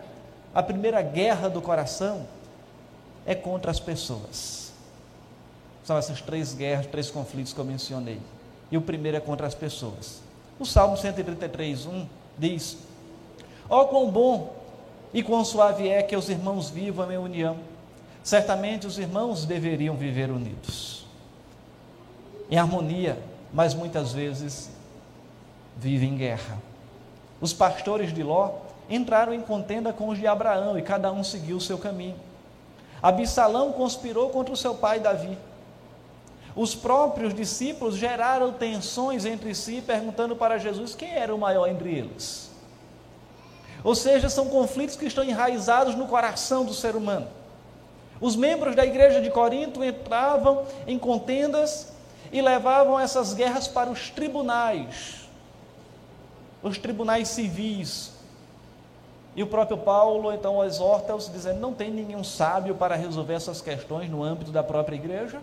a 0.56 0.64
primeira 0.64 1.02
guerra 1.02 1.50
do 1.50 1.62
coração 1.62 2.26
é 3.26 3.36
contra 3.36 3.70
as 3.70 3.82
pessoas. 3.82 4.72
São 5.84 5.98
essas 5.98 6.22
três 6.22 6.54
guerras, 6.54 6.88
três 6.88 7.12
conflitos 7.12 7.52
que 7.52 7.60
eu 7.60 7.66
mencionei. 7.66 8.22
E 8.72 8.78
o 8.78 8.82
primeiro 8.82 9.18
é 9.18 9.20
contra 9.20 9.46
as 9.46 9.54
pessoas. 9.54 10.22
O 10.58 10.66
Salmo 10.66 10.96
133, 10.96 11.88
1 11.88 12.08
diz: 12.38 12.78
Ó 13.70 13.82
oh, 13.82 13.88
quão 13.88 14.10
bom 14.10 14.56
e 15.14 15.22
quão 15.22 15.44
suave 15.44 15.90
é 15.90 16.02
que 16.02 16.16
os 16.16 16.30
irmãos 16.30 16.70
vivam 16.70 17.12
em 17.12 17.18
união. 17.18 17.73
Certamente 18.24 18.88
os 18.88 18.98
irmãos 18.98 19.46
deveriam 19.46 19.96
viver 19.96 20.32
unidos, 20.32 21.06
em 22.50 22.58
harmonia, 22.58 23.20
mas 23.54 23.74
muitas 23.74 24.14
vezes 24.14 24.70
vivem 25.78 26.14
em 26.14 26.18
guerra. 26.18 26.58
Os 27.42 27.52
pastores 27.52 28.14
de 28.14 28.24
Ló 28.24 28.52
entraram 28.90 29.34
em 29.34 29.42
contenda 29.42 29.92
com 29.92 30.08
os 30.08 30.18
de 30.18 30.26
Abraão 30.26 30.80
e 30.80 30.82
cada 30.82 31.12
um 31.12 31.24
seguiu 31.24 31.58
o 31.58 31.62
seu 31.62 31.78
caminho. 31.78 32.16
Absalão 33.02 33.74
conspirou 33.74 34.30
contra 34.30 34.54
o 34.54 34.58
seu 34.58 34.76
pai 34.76 35.02
Davi. 35.02 35.38
Os 36.56 36.74
próprios 36.74 37.34
discípulos 37.34 37.98
geraram 37.98 38.54
tensões 38.54 39.26
entre 39.26 39.54
si, 39.54 39.84
perguntando 39.86 40.36
para 40.36 40.58
Jesus 40.58 40.96
quem 40.96 41.10
era 41.10 41.36
o 41.36 41.38
maior 41.38 41.68
entre 41.68 41.94
eles. 41.94 42.50
Ou 43.84 43.96
seja, 43.96 44.30
são 44.30 44.48
conflitos 44.48 44.96
que 44.96 45.06
estão 45.06 45.24
enraizados 45.24 45.96
no 45.96 46.08
coração 46.08 46.64
do 46.64 46.74
ser 46.74 46.96
humano. 46.96 47.28
Os 48.24 48.38
membros 48.38 48.74
da 48.74 48.86
igreja 48.86 49.20
de 49.20 49.30
Corinto 49.30 49.84
entravam 49.84 50.64
em 50.88 50.98
contendas 50.98 51.92
e 52.32 52.42
levavam 52.42 52.98
essas 52.98 53.34
guerras 53.34 53.68
para 53.68 53.90
os 53.90 54.10
tribunais, 54.10 55.28
os 56.62 56.78
tribunais 56.78 57.28
civis, 57.28 58.14
e 59.36 59.44
o 59.44 59.48
próprio 59.48 59.78
Paulo 59.78 60.32
então 60.32 60.64
exorta-os 60.64 61.30
dizendo: 61.30 61.60
não 61.60 61.74
tem 61.74 61.92
nenhum 61.92 62.24
sábio 62.24 62.76
para 62.76 62.96
resolver 62.96 63.34
essas 63.34 63.60
questões 63.60 64.10
no 64.10 64.24
âmbito 64.24 64.52
da 64.52 64.64
própria 64.64 64.96
igreja. 64.96 65.42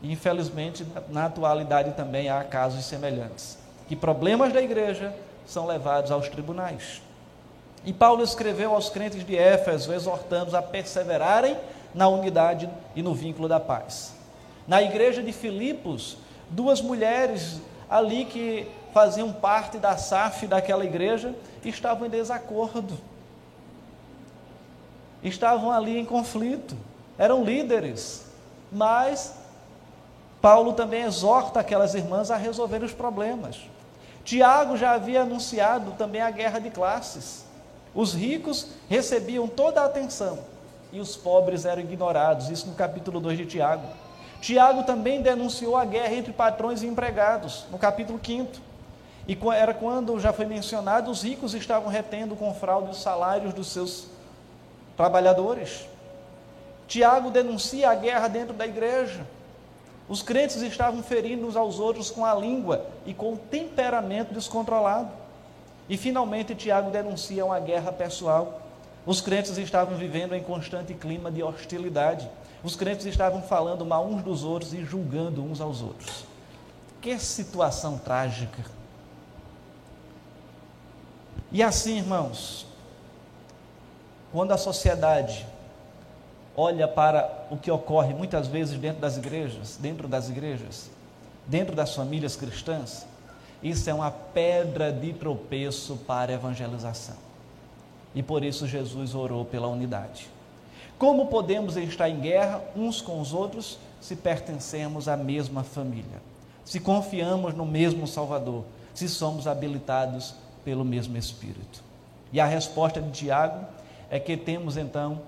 E 0.00 0.12
infelizmente, 0.12 0.86
na 1.08 1.24
atualidade 1.24 1.90
também 1.94 2.28
há 2.28 2.44
casos 2.44 2.84
semelhantes, 2.84 3.58
que 3.88 3.96
problemas 3.96 4.52
da 4.52 4.62
igreja 4.62 5.12
são 5.44 5.66
levados 5.66 6.12
aos 6.12 6.28
tribunais. 6.28 7.02
E 7.86 7.92
Paulo 7.92 8.24
escreveu 8.24 8.74
aos 8.74 8.90
crentes 8.90 9.24
de 9.24 9.38
Éfeso, 9.38 9.94
exortando-os 9.94 10.54
a 10.54 10.60
perseverarem 10.60 11.56
na 11.94 12.08
unidade 12.08 12.68
e 12.96 13.02
no 13.02 13.14
vínculo 13.14 13.46
da 13.46 13.60
paz. 13.60 14.12
Na 14.66 14.82
igreja 14.82 15.22
de 15.22 15.32
Filipos, 15.32 16.18
duas 16.50 16.82
mulheres 16.82 17.60
ali 17.88 18.24
que 18.24 18.68
faziam 18.92 19.32
parte 19.32 19.78
da 19.78 19.96
SAF 19.96 20.48
daquela 20.48 20.84
igreja, 20.84 21.32
estavam 21.64 22.08
em 22.08 22.10
desacordo. 22.10 22.98
Estavam 25.22 25.70
ali 25.70 25.96
em 25.96 26.04
conflito. 26.04 26.76
Eram 27.16 27.44
líderes. 27.44 28.26
Mas 28.72 29.34
Paulo 30.42 30.72
também 30.72 31.02
exorta 31.02 31.60
aquelas 31.60 31.94
irmãs 31.94 32.32
a 32.32 32.36
resolver 32.36 32.82
os 32.82 32.92
problemas. 32.92 33.60
Tiago 34.24 34.76
já 34.76 34.92
havia 34.92 35.22
anunciado 35.22 35.92
também 35.92 36.20
a 36.20 36.30
guerra 36.32 36.58
de 36.58 36.70
classes. 36.70 37.45
Os 37.96 38.12
ricos 38.12 38.66
recebiam 38.90 39.48
toda 39.48 39.80
a 39.80 39.86
atenção 39.86 40.38
e 40.92 41.00
os 41.00 41.16
pobres 41.16 41.64
eram 41.64 41.80
ignorados. 41.80 42.50
Isso 42.50 42.66
no 42.66 42.74
capítulo 42.74 43.18
2 43.18 43.38
de 43.38 43.46
Tiago. 43.46 43.88
Tiago 44.38 44.82
também 44.82 45.22
denunciou 45.22 45.74
a 45.74 45.84
guerra 45.86 46.12
entre 46.12 46.30
patrões 46.30 46.82
e 46.82 46.86
empregados, 46.86 47.64
no 47.70 47.78
capítulo 47.78 48.20
5. 48.22 48.52
E 49.26 49.36
era 49.54 49.72
quando 49.72 50.20
já 50.20 50.30
foi 50.30 50.44
mencionado, 50.44 51.10
os 51.10 51.22
ricos 51.22 51.54
estavam 51.54 51.88
retendo 51.88 52.36
com 52.36 52.52
fraude 52.52 52.90
os 52.90 53.00
salários 53.00 53.54
dos 53.54 53.68
seus 53.68 54.08
trabalhadores. 54.94 55.86
Tiago 56.86 57.30
denuncia 57.30 57.90
a 57.90 57.94
guerra 57.94 58.28
dentro 58.28 58.52
da 58.52 58.66
igreja. 58.66 59.26
Os 60.06 60.22
crentes 60.22 60.60
estavam 60.60 61.02
ferindo 61.02 61.46
uns 61.46 61.56
aos 61.56 61.80
outros 61.80 62.10
com 62.10 62.26
a 62.26 62.34
língua 62.34 62.86
e 63.06 63.14
com 63.14 63.32
o 63.32 63.38
temperamento 63.38 64.34
descontrolado. 64.34 65.25
E 65.88 65.96
finalmente 65.96 66.54
Tiago 66.54 66.90
denuncia 66.90 67.44
uma 67.44 67.60
guerra 67.60 67.92
pessoal. 67.92 68.62
Os 69.04 69.20
crentes 69.20 69.56
estavam 69.56 69.96
vivendo 69.96 70.34
em 70.34 70.42
constante 70.42 70.92
clima 70.94 71.30
de 71.30 71.42
hostilidade. 71.42 72.28
Os 72.62 72.74
crentes 72.74 73.06
estavam 73.06 73.42
falando 73.42 73.84
mal 73.86 74.04
uns 74.04 74.22
dos 74.22 74.42
outros 74.42 74.72
e 74.74 74.84
julgando 74.84 75.44
uns 75.44 75.60
aos 75.60 75.80
outros. 75.82 76.24
Que 77.00 77.16
situação 77.18 77.98
trágica. 77.98 78.64
E 81.52 81.62
assim, 81.62 81.98
irmãos, 81.98 82.66
quando 84.32 84.50
a 84.50 84.58
sociedade 84.58 85.46
olha 86.56 86.88
para 86.88 87.46
o 87.50 87.56
que 87.56 87.70
ocorre 87.70 88.12
muitas 88.12 88.48
vezes 88.48 88.78
dentro 88.78 89.00
das 89.00 89.16
igrejas, 89.16 89.76
dentro 89.80 90.08
das 90.08 90.28
igrejas, 90.28 90.90
dentro 91.46 91.76
das 91.76 91.94
famílias 91.94 92.34
cristãs, 92.34 93.06
isso 93.70 93.88
é 93.88 93.94
uma 93.94 94.10
pedra 94.10 94.92
de 94.92 95.12
tropeço 95.12 95.96
para 96.06 96.32
a 96.32 96.34
evangelização. 96.34 97.16
E 98.14 98.22
por 98.22 98.44
isso 98.44 98.66
Jesus 98.66 99.14
orou 99.14 99.44
pela 99.44 99.66
unidade. 99.68 100.28
Como 100.98 101.26
podemos 101.26 101.76
estar 101.76 102.08
em 102.08 102.20
guerra 102.20 102.62
uns 102.74 103.02
com 103.02 103.20
os 103.20 103.34
outros 103.34 103.78
se 104.00 104.16
pertencemos 104.16 105.08
à 105.08 105.16
mesma 105.16 105.62
família? 105.62 106.22
Se 106.64 106.80
confiamos 106.80 107.54
no 107.54 107.66
mesmo 107.66 108.06
Salvador? 108.06 108.64
Se 108.94 109.08
somos 109.08 109.46
habilitados 109.46 110.34
pelo 110.64 110.84
mesmo 110.84 111.16
Espírito. 111.16 111.84
E 112.32 112.40
a 112.40 112.46
resposta 112.46 113.00
de 113.00 113.10
Tiago 113.10 113.66
é 114.10 114.18
que 114.18 114.36
temos 114.36 114.76
então 114.76 115.20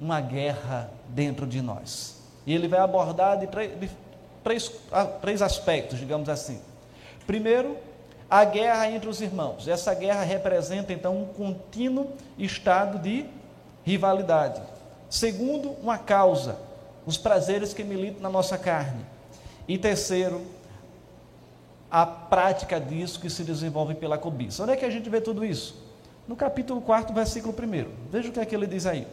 uma 0.00 0.20
guerra 0.20 0.90
dentro 1.08 1.46
de 1.46 1.60
nós. 1.60 2.20
E 2.46 2.54
ele 2.54 2.68
vai 2.68 2.80
abordar 2.80 3.38
de 3.38 3.46
três, 3.46 3.78
de 3.78 3.90
três, 4.42 4.72
três 5.20 5.42
aspectos, 5.42 5.98
digamos 5.98 6.28
assim. 6.28 6.60
Primeiro, 7.26 7.76
a 8.28 8.44
guerra 8.44 8.90
entre 8.90 9.08
os 9.08 9.20
irmãos. 9.20 9.68
Essa 9.68 9.94
guerra 9.94 10.22
representa 10.22 10.92
então 10.92 11.22
um 11.22 11.26
contínuo 11.26 12.10
estado 12.38 12.98
de 12.98 13.26
rivalidade. 13.84 14.60
Segundo, 15.08 15.70
uma 15.82 15.98
causa, 15.98 16.58
os 17.06 17.16
prazeres 17.16 17.72
que 17.72 17.84
militam 17.84 18.20
na 18.20 18.30
nossa 18.30 18.58
carne. 18.58 19.04
E 19.68 19.78
terceiro, 19.78 20.42
a 21.90 22.04
prática 22.04 22.80
disso 22.80 23.20
que 23.20 23.30
se 23.30 23.44
desenvolve 23.44 23.94
pela 23.94 24.18
cobiça. 24.18 24.62
Onde 24.62 24.72
é 24.72 24.76
que 24.76 24.84
a 24.84 24.90
gente 24.90 25.08
vê 25.08 25.20
tudo 25.20 25.44
isso? 25.44 25.80
No 26.26 26.34
capítulo 26.34 26.80
4, 26.80 27.14
versículo 27.14 27.54
1. 27.54 28.10
Veja 28.10 28.30
o 28.30 28.32
que 28.32 28.40
é 28.40 28.44
que 28.44 28.54
ele 28.54 28.66
diz 28.66 28.86
aí. 28.86 29.06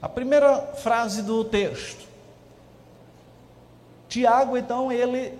A 0.00 0.08
primeira 0.08 0.58
frase 0.58 1.22
do 1.22 1.44
texto. 1.44 2.06
Tiago, 4.08 4.56
então, 4.56 4.90
ele 4.90 5.38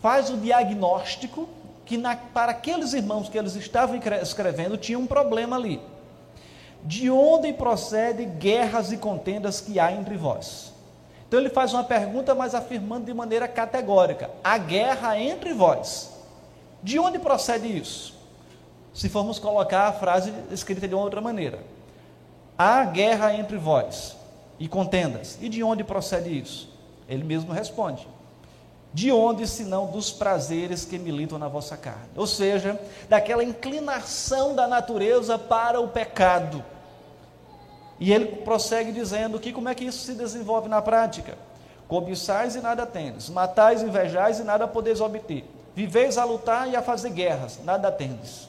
faz 0.00 0.30
o 0.30 0.36
diagnóstico 0.36 1.48
que 1.84 1.96
na, 1.96 2.16
para 2.16 2.52
aqueles 2.52 2.92
irmãos 2.92 3.28
que 3.28 3.38
eles 3.38 3.54
estavam 3.56 3.98
escrevendo 4.22 4.76
tinha 4.76 4.98
um 4.98 5.06
problema 5.06 5.56
ali. 5.56 5.80
De 6.84 7.10
onde 7.10 7.52
procede 7.52 8.24
guerras 8.24 8.92
e 8.92 8.96
contendas 8.96 9.60
que 9.60 9.80
há 9.80 9.90
entre 9.90 10.16
vós? 10.16 10.72
Então 11.26 11.40
ele 11.40 11.50
faz 11.50 11.72
uma 11.74 11.84
pergunta, 11.84 12.34
mas 12.34 12.54
afirmando 12.54 13.06
de 13.06 13.14
maneira 13.14 13.48
categórica: 13.48 14.30
a 14.42 14.56
guerra 14.56 15.18
entre 15.18 15.52
vós. 15.52 16.10
De 16.82 16.98
onde 16.98 17.18
procede 17.18 17.66
isso? 17.66 18.14
Se 18.94 19.08
formos 19.08 19.38
colocar 19.38 19.88
a 19.88 19.92
frase 19.92 20.32
escrita 20.50 20.86
de 20.86 20.94
uma 20.94 21.04
outra 21.04 21.20
maneira: 21.20 21.58
há 22.56 22.84
guerra 22.84 23.34
entre 23.34 23.56
vós 23.56 24.16
e 24.58 24.68
contendas. 24.68 25.38
E 25.40 25.48
de 25.48 25.62
onde 25.62 25.84
procede 25.84 26.36
isso? 26.38 26.72
Ele 27.08 27.24
mesmo 27.24 27.52
responde: 27.52 28.06
de 28.92 29.12
onde 29.12 29.46
senão 29.46 29.86
dos 29.86 30.10
prazeres 30.10 30.84
que 30.84 30.98
militam 30.98 31.38
na 31.38 31.48
vossa 31.48 31.76
carne? 31.76 32.08
Ou 32.16 32.26
seja, 32.26 32.80
daquela 33.08 33.44
inclinação 33.44 34.54
da 34.54 34.66
natureza 34.66 35.38
para 35.38 35.80
o 35.80 35.88
pecado 35.88 36.64
e 38.00 38.12
ele 38.12 38.26
prossegue 38.26 38.92
dizendo 38.92 39.40
que 39.40 39.52
como 39.52 39.68
é 39.68 39.74
que 39.74 39.84
isso 39.84 40.04
se 40.04 40.14
desenvolve 40.14 40.68
na 40.68 40.80
prática? 40.80 41.36
Cobiçais 41.88 42.54
e 42.54 42.60
nada 42.60 42.86
tendes, 42.86 43.28
matais, 43.28 43.82
invejais 43.82 44.38
e 44.38 44.44
nada 44.44 44.68
podeis 44.68 45.00
obter. 45.00 45.44
Viveis 45.74 46.18
a 46.18 46.24
lutar 46.24 46.68
e 46.68 46.76
a 46.76 46.82
fazer 46.82 47.10
guerras, 47.10 47.58
nada 47.64 47.90
tendes. 47.90 48.48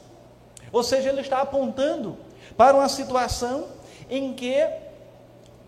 Ou 0.72 0.82
seja, 0.82 1.08
ele 1.08 1.20
está 1.20 1.40
apontando 1.40 2.16
para 2.56 2.76
uma 2.76 2.88
situação 2.88 3.66
em 4.08 4.34
que 4.34 4.68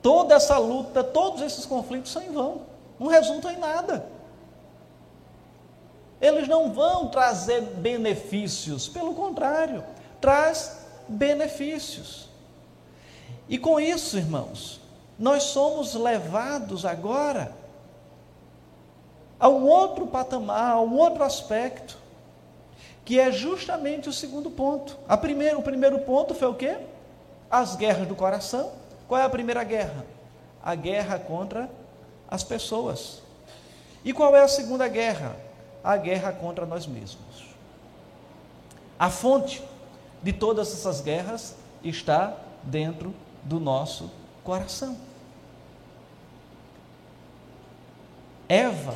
toda 0.01 0.35
essa 0.35 0.59
luta, 0.59 1.03
todos 1.03 1.41
esses 1.43 1.65
conflitos 1.65 2.13
são 2.13 2.23
em 2.23 2.31
vão, 2.31 2.63
não 3.01 3.09
resultam 3.09 3.51
em 3.51 3.59
nada. 3.59 4.05
Eles 6.23 6.47
não 6.47 6.73
vão 6.73 7.09
trazer 7.09 7.61
benefícios, 7.61 8.89
pelo 8.89 9.13
contrário, 9.13 9.83
traz 10.21 10.79
benefícios. 11.09 12.29
E 13.49 13.59
com 13.59 13.81
isso, 13.81 14.17
irmãos, 14.17 14.81
nós 15.19 15.43
somos 15.43 15.95
levados 15.95 16.87
agora 16.87 17.53
a 19.39 19.49
um 19.49 19.67
outro 19.67 20.07
patamar, 20.07 20.75
a 20.75 20.81
um 20.81 20.97
outro 20.97 21.25
aspecto, 21.25 21.99
que 23.05 23.19
é 23.19 23.33
justamente 23.33 24.09
o 24.09 24.13
segundo 24.13 24.49
ponto. 24.49 24.97
A 25.09 25.17
primeiro, 25.17 25.59
o 25.59 25.63
primeiro 25.63 25.99
ponto 25.99 26.37
foi 26.37 26.47
o 26.47 26.55
quê? 26.55 26.79
As 27.51 27.75
guerras 27.75 28.07
do 28.07 28.15
coração. 28.15 28.71
Qual 29.09 29.21
é 29.21 29.25
a 29.25 29.29
primeira 29.29 29.65
guerra? 29.65 30.07
A 30.63 30.77
guerra 30.77 31.19
contra 31.19 31.69
as 32.31 32.45
pessoas. 32.45 33.21
E 34.05 34.13
qual 34.13 34.37
é 34.37 34.41
a 34.41 34.49
segunda 34.49 34.87
guerra? 34.87 35.35
A 35.83 35.97
guerra 35.97 36.33
contra 36.33 36.65
nós 36.65 36.87
mesmos. 36.87 37.55
A 38.99 39.11
fonte 39.11 39.63
de 40.23 40.33
todas 40.33 40.73
essas 40.73 41.01
guerras 41.01 41.57
está 41.83 42.37
dentro 42.63 43.15
do 43.43 43.59
nosso 43.59 44.11
coração. 44.45 44.97
Eva 48.49 48.95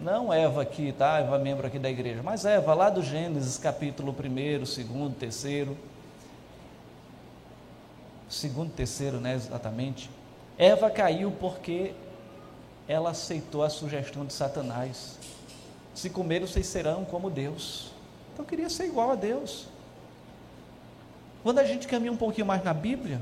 não 0.00 0.32
Eva 0.32 0.62
aqui, 0.62 0.92
tá? 0.92 1.18
Eva 1.18 1.38
membro 1.38 1.66
aqui 1.66 1.78
da 1.78 1.90
igreja, 1.90 2.22
mas 2.22 2.46
Eva 2.46 2.72
lá 2.72 2.88
do 2.88 3.02
Gênesis, 3.02 3.58
capítulo 3.58 4.12
1, 4.12 4.58
2, 4.58 5.14
3. 5.18 5.68
Segundo, 8.28 8.72
terceiro, 8.72 9.20
né, 9.20 9.34
exatamente. 9.34 10.08
Eva 10.56 10.88
caiu 10.88 11.30
porque 11.32 11.92
ela 12.88 13.10
aceitou 13.10 13.62
a 13.62 13.68
sugestão 13.68 14.24
de 14.24 14.32
Satanás. 14.32 15.18
Se 15.94 16.10
comer, 16.10 16.40
vocês 16.40 16.66
serão 16.66 17.04
como 17.04 17.30
Deus. 17.30 17.90
Então 18.32 18.44
queria 18.44 18.68
ser 18.68 18.86
igual 18.86 19.10
a 19.10 19.14
Deus. 19.14 19.66
Quando 21.42 21.58
a 21.58 21.64
gente 21.64 21.88
caminha 21.88 22.12
um 22.12 22.16
pouquinho 22.16 22.46
mais 22.46 22.62
na 22.62 22.74
Bíblia, 22.74 23.20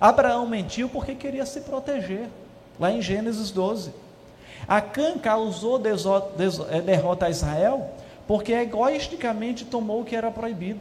Abraão 0.00 0.46
mentiu 0.46 0.88
porque 0.88 1.14
queria 1.14 1.46
se 1.46 1.60
proteger. 1.60 2.28
Lá 2.78 2.90
em 2.90 3.00
Gênesis 3.00 3.50
12. 3.50 3.92
Acã 4.66 5.18
causou 5.18 5.80
é, 6.70 6.80
derrota 6.80 7.26
a 7.26 7.30
Israel 7.30 7.90
porque 8.26 8.52
egoisticamente 8.52 9.64
tomou 9.64 10.00
o 10.00 10.04
que 10.04 10.16
era 10.16 10.30
proibido. 10.30 10.80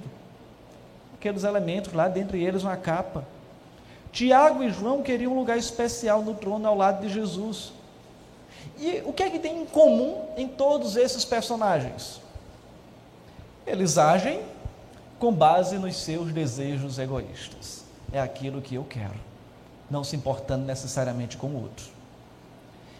Aqueles 1.16 1.44
elementos 1.44 1.94
lá, 1.94 2.08
dentre 2.08 2.44
eles 2.44 2.64
uma 2.64 2.78
capa. 2.78 3.26
Tiago 4.12 4.64
e 4.64 4.70
João 4.70 5.02
queriam 5.02 5.34
um 5.34 5.40
lugar 5.40 5.58
especial 5.58 6.22
no 6.22 6.36
trono 6.36 6.68
ao 6.68 6.76
lado 6.76 7.06
de 7.06 7.14
Jesus. 7.14 7.74
E 8.80 9.04
o 9.06 9.14
que 9.14 9.24
é 9.24 9.30
que 9.30 9.40
tem 9.40 9.62
em 9.62 9.66
comum 9.66 10.26
em 10.36 10.48
todos 10.48 10.96
esses 10.96 11.24
personagens? 11.24 12.22
Eles 13.66 13.98
agem 13.98 14.42
com 15.20 15.32
base 15.32 15.78
nos 15.78 15.96
seus 15.96 16.34
desejos 16.34 17.00
egoístas. 17.00 17.84
É 18.12 18.20
aquilo 18.20 18.62
que 18.62 18.76
eu 18.76 18.84
quero, 18.84 19.20
não 19.90 20.04
se 20.04 20.16
importando 20.16 20.66
necessariamente 20.66 21.38
com 21.38 21.48
o 21.48 21.62
outro. 21.64 21.86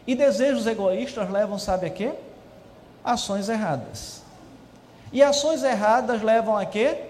E 0.06 0.16
desejos 0.16 0.68
egoístas 0.68 1.30
levam, 1.30 1.58
sabe 1.58 1.88
a 1.88 1.90
quê? 1.90 2.14
Ações 3.04 3.50
erradas. 3.50 4.22
E 5.12 5.22
ações 5.22 5.64
erradas 5.64 6.22
levam 6.22 6.58
a 6.58 6.66
quê? 6.66 7.06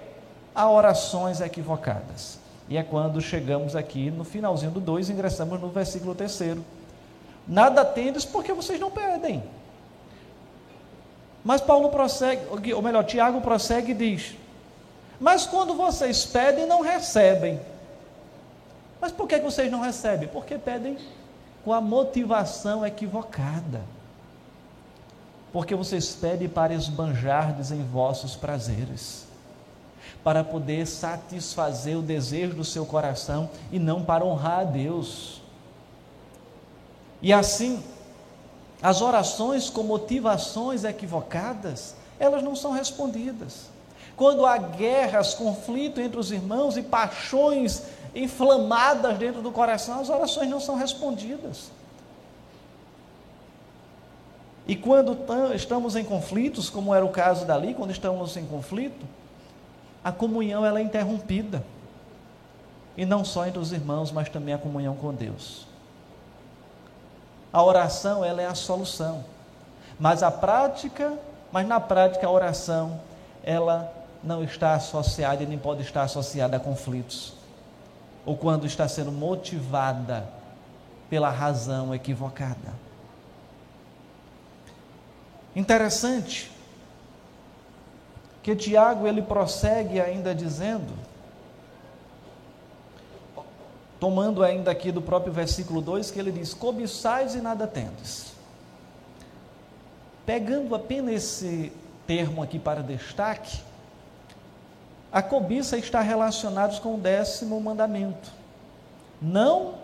A 0.54 0.70
orações 0.70 1.42
equivocadas. 1.42 2.38
E 2.68 2.78
é 2.78 2.84
quando 2.84 3.22
chegamos 3.22 3.76
aqui 3.76 4.10
no 4.10 4.24
finalzinho 4.24 4.72
do 4.72 4.80
2, 4.80 5.10
ingressamos 5.10 5.60
no 5.60 5.70
versículo 5.70 6.16
3. 6.16 6.58
Nada 7.48 7.84
tendes 7.84 8.26
porque 8.26 8.54
vocês 8.54 8.80
não 8.80 8.90
pedem. 8.90 9.44
Mas 11.44 11.60
Paulo 11.60 11.90
prossegue, 11.90 12.74
ou 12.74 12.82
melhor, 12.82 13.04
Tiago 13.04 13.42
prossegue 13.42 13.92
e 13.92 13.96
diz: 13.96 14.36
Mas 15.20 15.46
quando 15.46 15.74
vocês 15.74 16.26
pedem, 16.26 16.66
não 16.66 16.82
recebem. 16.82 17.60
Mas 19.02 19.12
por 19.12 19.28
que 19.28 19.38
vocês 19.40 19.70
não 19.70 19.82
recebem? 19.82 20.30
Porque 20.30 20.58
pedem 20.58 20.98
com 21.66 21.74
a 21.74 21.82
motivação 21.82 22.86
equivocada. 22.86 23.82
Porque 25.52 25.76
vocês 25.76 26.16
pedem 26.16 26.48
para 26.48 26.74
esbanjardes 26.74 27.72
em 27.72 27.84
vossos 27.84 28.36
prazeres, 28.36 29.28
para 30.24 30.44
poder 30.44 30.88
satisfazer 30.88 31.98
o 31.98 32.02
desejo 32.02 32.56
do 32.56 32.64
seu 32.64 32.86
coração 32.86 33.50
e 33.72 33.78
não 33.78 34.04
para 34.04 34.26
honrar 34.26 34.62
a 34.62 34.64
Deus. 34.64 35.43
E 37.24 37.32
assim, 37.32 37.82
as 38.82 39.02
orações 39.02 39.70
com 39.70 39.82
motivações 39.82 40.84
equivocadas, 40.84 41.96
elas 42.20 42.44
não 42.44 42.54
são 42.54 42.74
respondidas. 42.74 43.72
Quando 44.18 44.46
há 44.46 44.58
guerras, 44.58 45.34
conflito 45.34 46.02
entre 46.02 46.20
os 46.20 46.32
irmãos 46.32 46.76
e 46.76 46.84
paixões 46.84 47.84
inflamadas 48.14 49.18
dentro 49.18 49.42
do 49.42 49.52
coração, 49.52 50.02
as 50.02 50.10
orações 50.10 50.50
não 50.50 50.60
são 50.60 50.76
respondidas. 50.76 51.72
E 54.68 54.76
quando 54.76 55.18
estamos 55.56 55.96
em 55.96 56.04
conflitos, 56.04 56.70
como 56.70 56.94
era 56.94 57.06
o 57.06 57.10
caso 57.10 57.46
dali, 57.46 57.74
quando 57.74 57.92
estamos 57.92 58.36
em 58.36 58.46
conflito, 58.46 59.06
a 60.04 60.12
comunhão 60.12 60.66
ela 60.66 60.80
é 60.80 60.84
interrompida. 60.84 61.64
E 62.98 63.06
não 63.06 63.24
só 63.24 63.48
entre 63.48 63.60
os 63.60 63.72
irmãos, 63.72 64.12
mas 64.12 64.28
também 64.28 64.54
a 64.54 64.58
comunhão 64.58 64.96
com 64.96 65.14
Deus. 65.14 65.73
A 67.54 67.63
oração 67.63 68.26
ela 68.26 68.42
é 68.42 68.48
a 68.48 68.56
solução. 68.56 69.24
Mas 70.00 70.24
a 70.24 70.32
prática, 70.32 71.13
mas 71.52 71.66
na 71.68 71.80
prática 71.80 72.28
a 72.28 72.32
oração 72.32 73.00
ela 73.44 73.94
não 74.24 74.44
está 74.44 74.74
associada 74.74 75.44
e 75.44 75.46
nem 75.46 75.58
pode 75.58 75.84
estar 75.84 76.02
associada 76.02 76.58
a 76.58 76.60
conflitos 76.60 77.34
ou 78.26 78.38
quando 78.38 78.66
está 78.66 78.88
sendo 78.88 79.12
motivada 79.12 80.28
pela 81.10 81.30
razão 81.30 81.94
equivocada. 81.94 82.74
Interessante 85.56 86.52
que 88.42 88.56
Tiago 88.56 89.08
ele 89.08 89.22
prossegue 89.22 90.02
ainda 90.02 90.34
dizendo, 90.34 90.94
tomando 94.04 94.44
ainda 94.44 94.70
aqui 94.70 94.92
do 94.92 95.02
próprio 95.02 95.32
versículo 95.32 95.80
2, 95.80 96.12
que 96.12 96.20
ele 96.20 96.30
diz: 96.30 96.54
cobiçais 96.54 97.36
e 97.36 97.38
nada 97.38 97.66
tendes. 97.66 98.34
Pegando 100.26 100.76
apenas 100.76 101.13
esse 101.13 101.72
termo 102.06 102.44
aqui 102.44 102.60
para 102.60 102.84
destaque, 102.84 103.62
a 105.10 105.22
cobiça 105.22 105.78
está 105.78 106.02
relacionada 106.02 106.78
com 106.82 106.96
o 106.96 106.98
décimo 106.98 107.62
mandamento: 107.62 108.30
não 109.22 109.76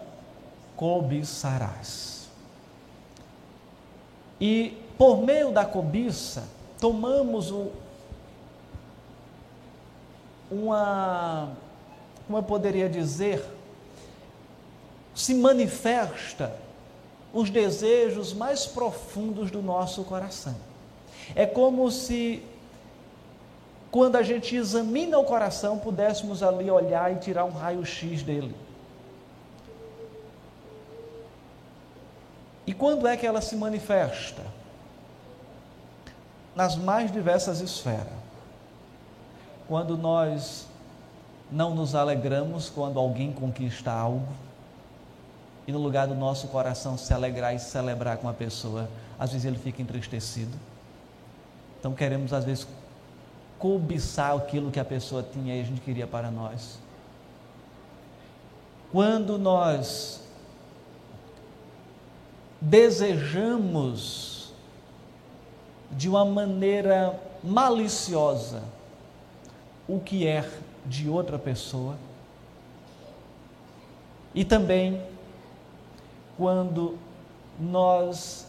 cobiçarás. 0.75 2.27
E 4.38 4.77
por 4.97 5.21
meio 5.21 5.49
da 5.49 5.63
cobiça, 5.63 6.43
tomamos 6.77 7.51
o, 7.51 7.71
uma, 10.51 11.53
como 12.27 12.38
eu 12.38 12.43
poderia 12.43 12.89
dizer, 12.89 13.59
se 15.19 15.34
manifesta 15.34 16.55
os 17.34 17.49
desejos 17.49 18.34
mais 18.34 18.65
profundos 18.65 19.51
do 19.51 19.62
nosso 19.62 20.05
coração. 20.05 20.55
É 21.36 21.45
como 21.45 21.91
se 21.91 22.41
quando 23.91 24.15
a 24.15 24.23
gente 24.23 24.55
examina 24.55 25.19
o 25.19 25.25
coração, 25.25 25.77
pudéssemos 25.77 26.41
ali 26.41 26.71
olhar 26.71 27.12
e 27.12 27.17
tirar 27.17 27.43
um 27.43 27.51
raio-x 27.51 28.23
dele. 28.23 28.55
E 32.65 32.73
quando 32.73 33.05
é 33.05 33.17
que 33.17 33.27
ela 33.27 33.41
se 33.41 33.58
manifesta? 33.58 34.43
Nas 36.55 36.77
mais 36.77 37.12
diversas 37.12 37.60
esferas. 37.60 38.08
Quando 39.67 39.97
nós 39.97 40.65
não 41.51 41.75
nos 41.75 41.93
alegramos 41.93 42.69
quando 42.69 42.97
alguém 42.97 43.34
conquista 43.34 43.91
algo, 43.91 44.48
e 45.69 45.71
no 45.71 45.77
lugar 45.77 46.08
do 46.08 46.15
nosso 46.15 46.47
coração 46.47 46.97
se 46.97 47.13
alegrar 47.13 47.53
e 47.53 47.60
celebrar 47.60 48.17
com 48.17 48.27
a 48.27 48.34
pessoa, 48.34 48.89
às 49.19 49.32
vezes 49.32 49.45
ele 49.45 49.60
fica 49.60 49.84
entristecido. 49.84 50.58
Então 51.79 51.93
queremos, 51.93 52.34
às 52.34 52.43
vezes, 52.43 52.67
cobiçar 53.60 54.36
aquilo 54.36 54.71
que 54.71 54.79
a 54.79 54.84
pessoa 54.84 55.21
tinha 55.21 55.55
e 55.55 55.62
a 55.62 55.63
gente 55.63 55.79
queria 55.82 56.08
para 56.08 56.32
nós. 56.32 56.79
Quando 58.91 59.38
nós 59.38 60.23
desejamos 62.60 64.51
de 65.91 66.10
uma 66.10 66.25
maneira 66.25 67.21
maliciosa 67.43 68.63
o 69.88 69.99
que 69.99 70.25
é 70.25 70.49
de 70.84 71.08
outra 71.08 71.38
pessoa. 71.38 71.95
E 74.34 74.43
também 74.43 74.99
quando 76.39 76.97
nós 77.60 78.47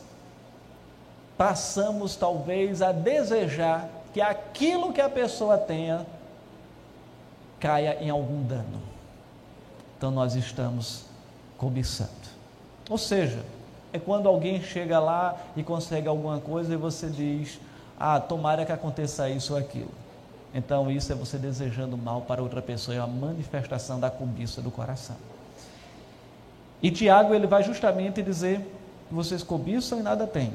passamos 1.36 2.14
talvez 2.14 2.80
a 2.80 2.92
desejar 2.92 3.88
que 4.14 4.20
aquilo 4.20 4.92
que 4.92 5.00
a 5.00 5.10
pessoa 5.10 5.58
tenha 5.58 6.06
caia 7.58 7.98
em 8.00 8.08
algum 8.08 8.44
dano. 8.44 8.80
Então 9.98 10.12
nós 10.12 10.36
estamos 10.36 11.04
cobiçando. 11.58 12.10
Ou 12.88 12.96
seja, 12.96 13.44
é 13.92 13.98
quando 13.98 14.28
alguém 14.28 14.62
chega 14.62 15.00
lá 15.00 15.36
e 15.56 15.64
consegue 15.64 16.06
alguma 16.06 16.38
coisa 16.38 16.72
e 16.72 16.76
você 16.76 17.08
diz: 17.08 17.58
Ah, 17.98 18.20
tomara 18.20 18.64
que 18.64 18.70
aconteça 18.70 19.28
isso 19.28 19.54
ou 19.54 19.58
aquilo. 19.58 19.90
Então 20.54 20.88
isso 20.88 21.12
é 21.12 21.16
você 21.16 21.36
desejando 21.36 21.98
mal 21.98 22.22
para 22.22 22.40
outra 22.40 22.62
pessoa, 22.62 22.96
é 22.96 23.02
uma 23.02 23.26
manifestação 23.26 23.98
da 23.98 24.10
cobiça 24.10 24.62
do 24.62 24.70
coração. 24.70 25.16
E 26.82 26.90
Tiago 26.90 27.34
ele 27.34 27.46
vai 27.46 27.62
justamente 27.62 28.22
dizer: 28.22 28.60
vocês 29.10 29.42
cobiçam 29.42 29.98
e 29.98 30.02
nada 30.02 30.26
têm. 30.26 30.52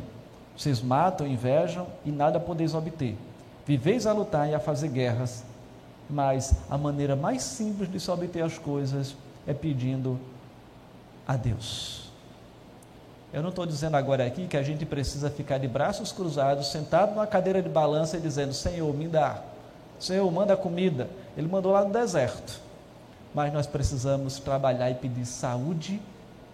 Vocês 0.57 0.81
matam, 0.81 1.27
invejam 1.27 1.87
e 2.05 2.11
nada 2.11 2.39
podeis 2.39 2.73
obter. 2.73 3.17
Viveis 3.65 4.07
a 4.07 4.13
lutar 4.13 4.49
e 4.49 4.55
a 4.55 4.59
fazer 4.59 4.87
guerras, 4.87 5.43
mas 6.09 6.55
a 6.69 6.77
maneira 6.77 7.15
mais 7.15 7.43
simples 7.43 7.91
de 7.91 7.99
se 7.99 8.09
obter 8.09 8.41
as 8.41 8.57
coisas 8.57 9.15
é 9.45 9.53
pedindo 9.53 10.19
a 11.27 11.35
Deus. 11.35 12.09
Eu 13.33 13.41
não 13.41 13.49
estou 13.49 13.65
dizendo 13.65 13.97
agora 13.97 14.25
aqui 14.25 14.47
que 14.47 14.55
a 14.55 14.63
gente 14.63 14.85
precisa 14.85 15.29
ficar 15.29 15.57
de 15.57 15.67
braços 15.67 16.11
cruzados, 16.11 16.71
sentado 16.71 17.11
numa 17.15 17.27
cadeira 17.27 17.61
de 17.61 17.67
balança 17.67 18.15
e 18.15 18.21
dizendo: 18.21 18.53
Senhor, 18.53 18.93
me 18.95 19.07
dá. 19.07 19.41
Senhor, 19.99 20.31
manda 20.31 20.55
comida. 20.55 21.09
Ele 21.35 21.47
mandou 21.47 21.73
lá 21.73 21.83
no 21.83 21.91
deserto. 21.91 22.61
Mas 23.33 23.51
nós 23.51 23.67
precisamos 23.67 24.39
trabalhar 24.39 24.89
e 24.89 24.95
pedir 24.95 25.25
saúde 25.25 25.99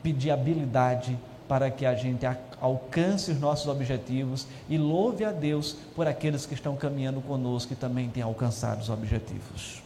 pedir 0.02 0.32
habilidade 0.32 1.18
para 1.48 1.70
que 1.70 1.86
a 1.86 1.94
gente 1.94 2.26
alcance 2.62 3.32
os 3.32 3.40
nossos 3.40 3.68
objetivos 3.68 4.48
e 4.70 4.78
louve 4.78 5.26
a 5.26 5.32
Deus 5.32 5.76
por 5.96 6.08
aqueles 6.08 6.46
que 6.46 6.54
estão 6.54 6.78
caminhando 6.78 7.20
conosco 7.22 7.74
e 7.74 7.76
também 7.76 8.10
têm 8.10 8.24
alcançado 8.24 8.82
os 8.82 8.90
objetivos. 8.90 9.82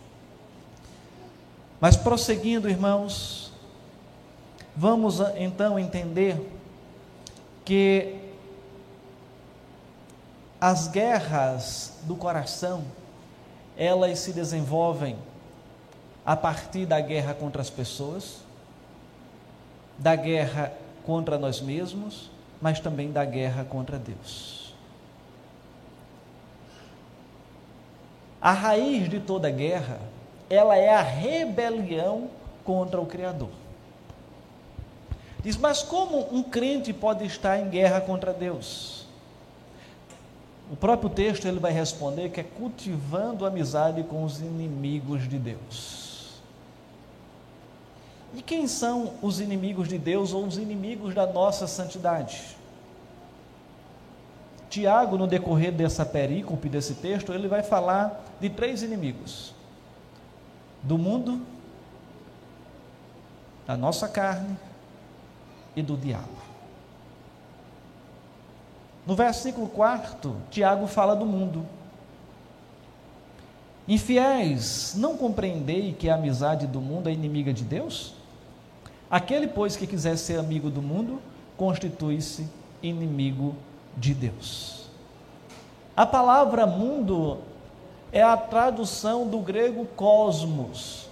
Mas 1.79 1.97
prosseguindo, 1.97 2.69
irmãos, 2.69 3.51
vamos 4.75 5.19
então 5.37 5.79
entender 5.79 6.39
que 7.63 8.15
as 10.61 10.87
guerras 10.87 11.93
do 12.03 12.15
coração, 12.15 12.83
elas 13.77 14.19
se 14.19 14.31
desenvolvem 14.31 15.17
a 16.25 16.35
partir 16.35 16.85
da 16.85 16.99
guerra 16.99 17.33
contra 17.33 17.61
as 17.61 17.69
pessoas, 17.69 18.44
da 19.97 20.15
guerra 20.15 20.71
contra 21.05 21.37
nós 21.37 21.61
mesmos, 21.61 22.29
mas 22.61 22.79
também 22.79 23.11
da 23.11 23.23
guerra 23.23 23.63
contra 23.63 23.97
Deus. 23.97 24.73
A 28.41 28.51
raiz 28.51 29.09
de 29.09 29.19
toda 29.19 29.49
guerra, 29.49 29.99
ela 30.49 30.75
é 30.75 30.93
a 30.93 31.01
rebelião 31.01 32.29
contra 32.63 33.01
o 33.01 33.05
Criador. 33.05 33.49
Diz, 35.43 35.57
mas 35.57 35.81
como 35.83 36.27
um 36.35 36.43
crente 36.43 36.91
pode 36.91 37.25
estar 37.25 37.59
em 37.59 37.69
guerra 37.69 38.01
contra 38.01 38.33
Deus? 38.33 39.05
O 40.71 40.75
próprio 40.75 41.09
texto 41.09 41.47
ele 41.47 41.59
vai 41.59 41.71
responder 41.71 42.29
que 42.29 42.39
é 42.39 42.43
cultivando 42.43 43.45
amizade 43.45 44.03
com 44.03 44.23
os 44.23 44.39
inimigos 44.39 45.29
de 45.29 45.37
Deus. 45.37 46.04
E 48.35 48.41
quem 48.41 48.67
são 48.67 49.13
os 49.21 49.39
inimigos 49.39 49.87
de 49.87 49.97
Deus 49.97 50.33
ou 50.33 50.45
os 50.45 50.57
inimigos 50.57 51.15
da 51.15 51.25
nossa 51.25 51.67
santidade? 51.67 52.57
Tiago, 54.69 55.17
no 55.17 55.25
decorrer 55.25 55.71
dessa 55.71 56.05
perícope, 56.05 56.67
desse 56.67 56.95
texto, 56.95 57.31
ele 57.31 57.47
vai 57.47 57.63
falar 57.63 58.25
de 58.41 58.49
três 58.49 58.83
inimigos: 58.83 59.53
do 60.83 60.97
mundo, 60.97 61.41
da 63.65 63.77
nossa 63.77 64.09
carne 64.09 64.57
e 65.73 65.81
do 65.81 65.95
diabo. 65.95 66.43
No 69.07 69.15
versículo 69.15 69.69
4, 69.69 70.35
Tiago 70.51 70.87
fala 70.87 71.15
do 71.15 71.25
mundo. 71.25 71.65
Infiéis, 73.87 74.93
não 74.97 75.15
compreendei 75.15 75.93
que 75.93 76.09
a 76.09 76.15
amizade 76.15 76.65
do 76.65 76.81
mundo 76.81 77.07
é 77.07 77.13
inimiga 77.13 77.53
de 77.53 77.63
Deus? 77.63 78.14
Aquele, 79.09 79.47
pois, 79.47 79.75
que 79.75 79.85
quiser 79.85 80.17
ser 80.17 80.39
amigo 80.39 80.69
do 80.69 80.81
mundo, 80.81 81.21
constitui-se 81.57 82.47
inimigo 82.81 83.55
de 83.95 84.13
Deus. 84.13 84.89
A 85.95 86.05
palavra 86.05 86.65
mundo 86.65 87.37
é 88.11 88.21
a 88.21 88.35
tradução 88.35 89.27
do 89.27 89.39
grego 89.39 89.85
cosmos, 89.95 91.07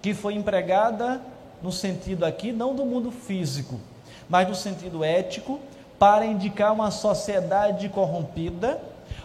que 0.00 0.14
foi 0.14 0.34
empregada 0.34 1.20
no 1.62 1.70
sentido 1.70 2.24
aqui, 2.24 2.52
não 2.52 2.74
do 2.74 2.84
mundo 2.84 3.10
físico, 3.10 3.78
mas 4.28 4.48
no 4.48 4.54
sentido 4.54 5.04
ético, 5.04 5.60
para 5.98 6.24
indicar 6.24 6.72
uma 6.72 6.90
sociedade 6.90 7.88
corrompida, 7.88 8.80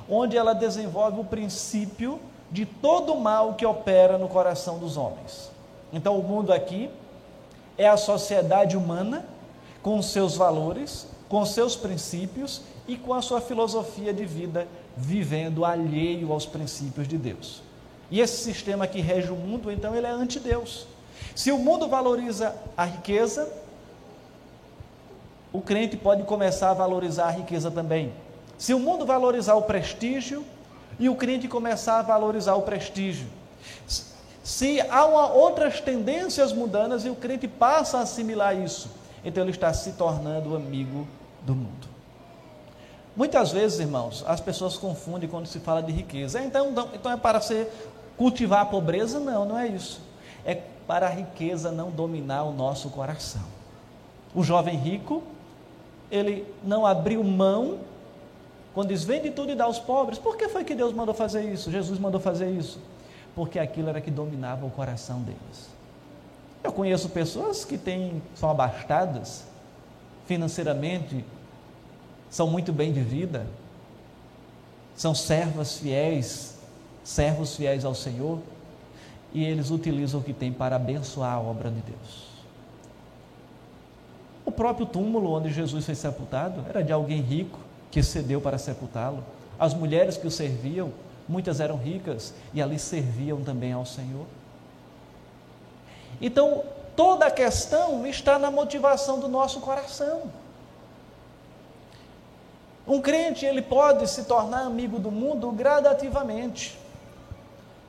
onde 0.10 0.38
ela 0.38 0.54
desenvolve 0.54 1.20
o 1.20 1.24
princípio 1.26 2.20
de 2.52 2.66
todo 2.66 3.14
o 3.14 3.22
mal 3.22 3.54
que 3.54 3.66
opera 3.66 4.18
no 4.18 4.28
coração 4.28 4.78
dos 4.78 4.98
homens. 4.98 5.52
Então, 5.92 6.18
o 6.18 6.24
mundo 6.24 6.52
aqui 6.52 6.90
é 7.78 7.88
a 7.88 7.98
sociedade 7.98 8.78
humana 8.78 9.26
com 9.82 10.02
seus 10.02 10.36
valores, 10.36 11.08
com 11.28 11.46
seus 11.46 11.76
princípios 11.76 12.62
e 12.88 12.98
com 12.98 13.14
a 13.14 13.22
sua 13.22 13.42
filosofia 13.42 14.14
de 14.14 14.26
vida, 14.26 14.68
vivendo 14.96 15.66
alheio 15.66 16.32
aos 16.32 16.46
princípios 16.46 17.08
de 17.08 17.18
Deus. 17.18 17.62
E 18.12 18.20
esse 18.20 18.44
sistema 18.44 18.86
que 18.86 19.02
rege 19.02 19.32
o 19.32 19.36
mundo, 19.36 19.72
então, 19.72 19.96
ele 19.96 20.06
é 20.06 20.12
anti-Deus. 20.12 20.86
Se 21.36 21.52
o 21.52 21.58
mundo 21.58 21.88
valoriza 21.88 22.56
a 22.78 22.86
riqueza, 22.86 23.52
o 25.52 25.62
crente 25.62 25.98
pode 25.98 26.24
começar 26.24 26.72
a 26.72 26.74
valorizar 26.74 27.26
a 27.26 27.32
riqueza 27.32 27.72
também. 27.72 28.14
Se 28.58 28.74
o 28.74 28.80
mundo 28.80 29.06
valorizar 29.06 29.56
o 29.56 29.64
prestígio, 29.64 30.46
e 31.00 31.10
o 31.10 31.16
crente 31.16 31.48
começar 31.48 32.00
a 32.00 32.02
valorizar 32.02 32.56
o 32.56 32.62
prestígio. 32.62 33.28
Se 34.44 34.82
há 34.82 35.06
uma, 35.06 35.32
outras 35.32 35.80
tendências 35.80 36.52
mundanas 36.52 37.06
e 37.06 37.10
o 37.10 37.16
crente 37.16 37.48
passa 37.48 38.00
a 38.00 38.02
assimilar 38.02 38.56
isso, 38.60 38.92
então 39.24 39.42
ele 39.42 39.52
está 39.52 39.74
se 39.74 39.94
tornando 39.94 40.54
amigo 40.54 41.08
do 41.44 41.56
mundo. 41.56 41.88
Muitas 43.16 43.52
vezes, 43.52 43.80
irmãos, 43.80 44.22
as 44.28 44.42
pessoas 44.42 44.76
confundem 44.76 45.30
quando 45.30 45.46
se 45.46 45.60
fala 45.60 45.82
de 45.82 45.94
riqueza. 45.94 46.40
É, 46.40 46.44
então, 46.44 46.90
então 46.94 47.12
é 47.12 47.16
para 47.16 47.40
ser 47.40 47.72
cultivar 48.18 48.62
a 48.62 48.66
pobreza? 48.66 49.18
Não, 49.18 49.46
não 49.46 49.58
é 49.58 49.68
isso. 49.68 50.02
É 50.44 50.56
para 50.86 51.08
a 51.08 51.10
riqueza 51.10 51.72
não 51.72 51.90
dominar 51.90 52.44
o 52.44 52.52
nosso 52.52 52.90
coração. 52.90 53.44
O 54.36 54.44
jovem 54.44 54.76
rico, 54.76 55.24
ele 56.12 56.46
não 56.64 56.86
abriu 56.86 57.24
mão 57.24 57.78
quando 58.74 58.90
diz 58.90 59.04
vende 59.04 59.30
tudo 59.30 59.52
e 59.52 59.56
dá 59.56 59.66
aos 59.66 59.80
pobres. 59.80 60.18
Por 60.18 60.36
que 60.36 60.50
foi 60.50 60.66
que 60.66 60.76
Deus 60.76 60.92
mandou 60.92 61.14
fazer 61.14 61.44
isso? 61.44 61.72
Jesus 61.72 61.98
mandou 61.98 62.20
fazer 62.20 62.50
isso 62.50 62.80
porque 63.36 63.60
aquilo 63.60 63.90
era 63.90 64.02
que 64.02 64.12
dominava 64.12 64.66
o 64.66 64.70
coração 64.70 65.22
deles. 65.22 65.70
Eu 66.64 66.72
conheço 66.72 67.10
pessoas 67.10 67.66
que 67.66 67.78
têm, 67.78 68.22
são 68.36 68.50
abastadas 68.50 69.46
financeiramente, 70.26 71.26
são 72.30 72.48
muito 72.48 72.72
bem 72.72 72.94
de 72.94 73.02
vida, 73.02 73.46
são 74.96 75.14
servas 75.14 75.78
fiéis, 75.78 76.58
servos 77.04 77.56
fiéis 77.56 77.84
ao 77.84 77.94
Senhor, 77.94 78.40
e 79.34 79.44
eles 79.44 79.72
utilizam 79.72 80.20
o 80.20 80.24
que 80.24 80.32
têm 80.32 80.54
para 80.54 80.76
abençoar 80.76 81.34
a 81.34 81.42
obra 81.42 81.70
de 81.70 81.82
Deus. 81.82 82.34
O 84.46 84.52
próprio 84.52 84.86
túmulo 84.86 85.32
onde 85.32 85.52
Jesus 85.52 85.86
foi 85.86 85.96
sepultado 85.96 86.64
era 86.70 86.84
de 86.84 86.92
alguém 86.92 87.22
rico 87.22 87.60
que 87.90 88.04
cedeu 88.04 88.40
para 88.40 88.58
sepultá-lo. 88.58 89.24
As 89.58 89.74
mulheres 89.74 90.18
que 90.18 90.28
o 90.28 90.32
serviam 90.32 90.92
muitas 91.28 91.60
eram 91.60 91.78
ricas 91.78 92.34
e 92.54 92.62
ali 92.62 92.78
serviam 92.78 93.44
também 93.44 93.74
ao 93.74 93.86
Senhor. 93.86 94.26
Então, 96.22 96.64
toda 96.96 97.26
a 97.26 97.32
questão 97.32 98.06
está 98.06 98.38
na 98.38 98.52
motivação 98.52 99.20
do 99.20 99.28
nosso 99.28 99.60
coração. 99.60 100.32
Um 102.88 103.02
crente, 103.02 103.46
ele 103.46 103.62
pode 103.62 104.08
se 104.10 104.26
tornar 104.26 104.62
amigo 104.62 105.00
do 105.00 105.10
mundo 105.10 105.52
gradativamente. 105.52 106.78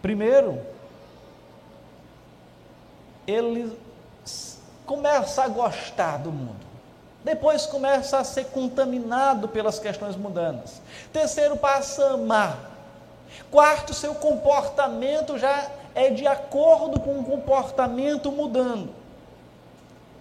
Primeiro, 0.01 0.61
ele 3.27 3.77
começa 4.87 5.43
a 5.43 5.49
gostar 5.49 6.19
do 6.19 6.31
mundo. 6.31 6.65
Depois 7.25 7.67
começa 7.67 8.19
a 8.19 8.25
ser 8.25 8.47
contaminado 8.47 9.49
pelas 9.49 9.79
questões 9.79 10.15
mundanas. 10.15 10.81
Terceiro, 11.13 11.57
passa 11.57 12.05
a 12.05 12.13
amar 12.13 12.74
Quarto, 13.51 13.95
seu 13.95 14.15
comportamento 14.15 15.39
já 15.39 15.71
é 15.95 16.11
de 16.11 16.27
acordo 16.27 16.99
com 17.01 17.21
o 17.21 17.25
comportamento 17.25 18.33
mudando. 18.33 18.91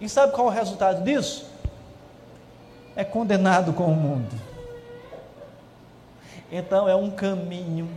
E 0.00 0.08
sabe 0.08 0.32
qual 0.32 0.48
é 0.48 0.50
o 0.50 0.52
resultado 0.52 1.02
disso? 1.02 1.50
É 2.94 3.04
condenado 3.04 3.72
com 3.72 3.84
o 3.84 3.94
mundo. 3.94 4.34
Então 6.50 6.88
é 6.88 6.94
um 6.94 7.10
caminho 7.10 7.90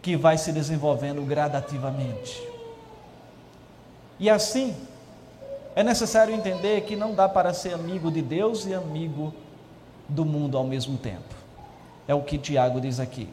que 0.00 0.16
vai 0.16 0.38
se 0.38 0.52
desenvolvendo 0.52 1.22
gradativamente. 1.22 2.42
E 4.18 4.30
assim, 4.30 4.74
é 5.74 5.82
necessário 5.82 6.34
entender 6.34 6.82
que 6.82 6.96
não 6.96 7.14
dá 7.14 7.28
para 7.28 7.52
ser 7.52 7.74
amigo 7.74 8.10
de 8.10 8.22
Deus 8.22 8.66
e 8.66 8.74
amigo 8.74 9.34
do 10.08 10.24
mundo 10.24 10.56
ao 10.56 10.64
mesmo 10.64 10.96
tempo. 10.96 11.39
É 12.10 12.14
o 12.14 12.22
que 12.22 12.36
Tiago 12.36 12.80
diz 12.80 12.98
aqui. 12.98 13.28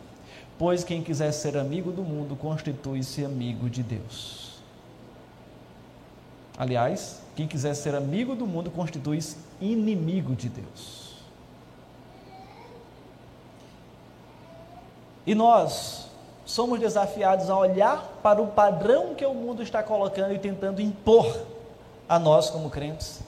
Pois 0.56 0.84
quem 0.84 1.02
quiser 1.02 1.32
ser 1.32 1.58
amigo 1.58 1.92
do 1.92 2.04
mundo 2.04 2.36
constitui-se 2.36 3.26
amigo 3.26 3.68
de 3.68 3.82
Deus. 3.82 4.62
Aliás, 6.56 7.24
quem 7.36 7.48
quiser 7.48 7.74
ser 7.74 7.96
amigo 7.96 8.36
do 8.36 8.46
mundo 8.46 8.70
constitui-se 8.70 9.38
inimigo 9.60 10.36
de 10.36 10.48
Deus. 10.48 11.16
E 15.26 15.34
nós 15.34 16.12
somos 16.46 16.80
desafiados 16.80 17.50
a 17.50 17.58
olhar 17.58 18.20
para 18.22 18.40
o 18.40 18.46
padrão 18.46 19.16
que 19.16 19.26
o 19.26 19.34
mundo 19.34 19.64
está 19.64 19.82
colocando 19.82 20.36
e 20.36 20.38
tentando 20.38 20.84
impor 20.84 21.48
a 22.08 22.20
nós 22.20 22.52
como 22.52 22.70
crentes 22.70 23.22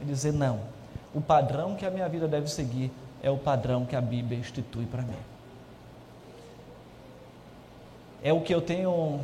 e 0.00 0.04
dizer: 0.06 0.32
não, 0.32 0.60
o 1.14 1.20
padrão 1.20 1.74
que 1.74 1.84
a 1.84 1.90
minha 1.90 2.08
vida 2.08 2.26
deve 2.26 2.48
seguir 2.48 2.90
é 3.24 3.30
o 3.30 3.38
padrão 3.38 3.86
que 3.86 3.96
a 3.96 4.02
Bíblia 4.02 4.38
institui 4.38 4.84
para 4.84 5.00
mim. 5.00 5.16
É 8.22 8.30
o 8.34 8.42
que 8.42 8.54
eu 8.54 8.60
tenho 8.60 9.18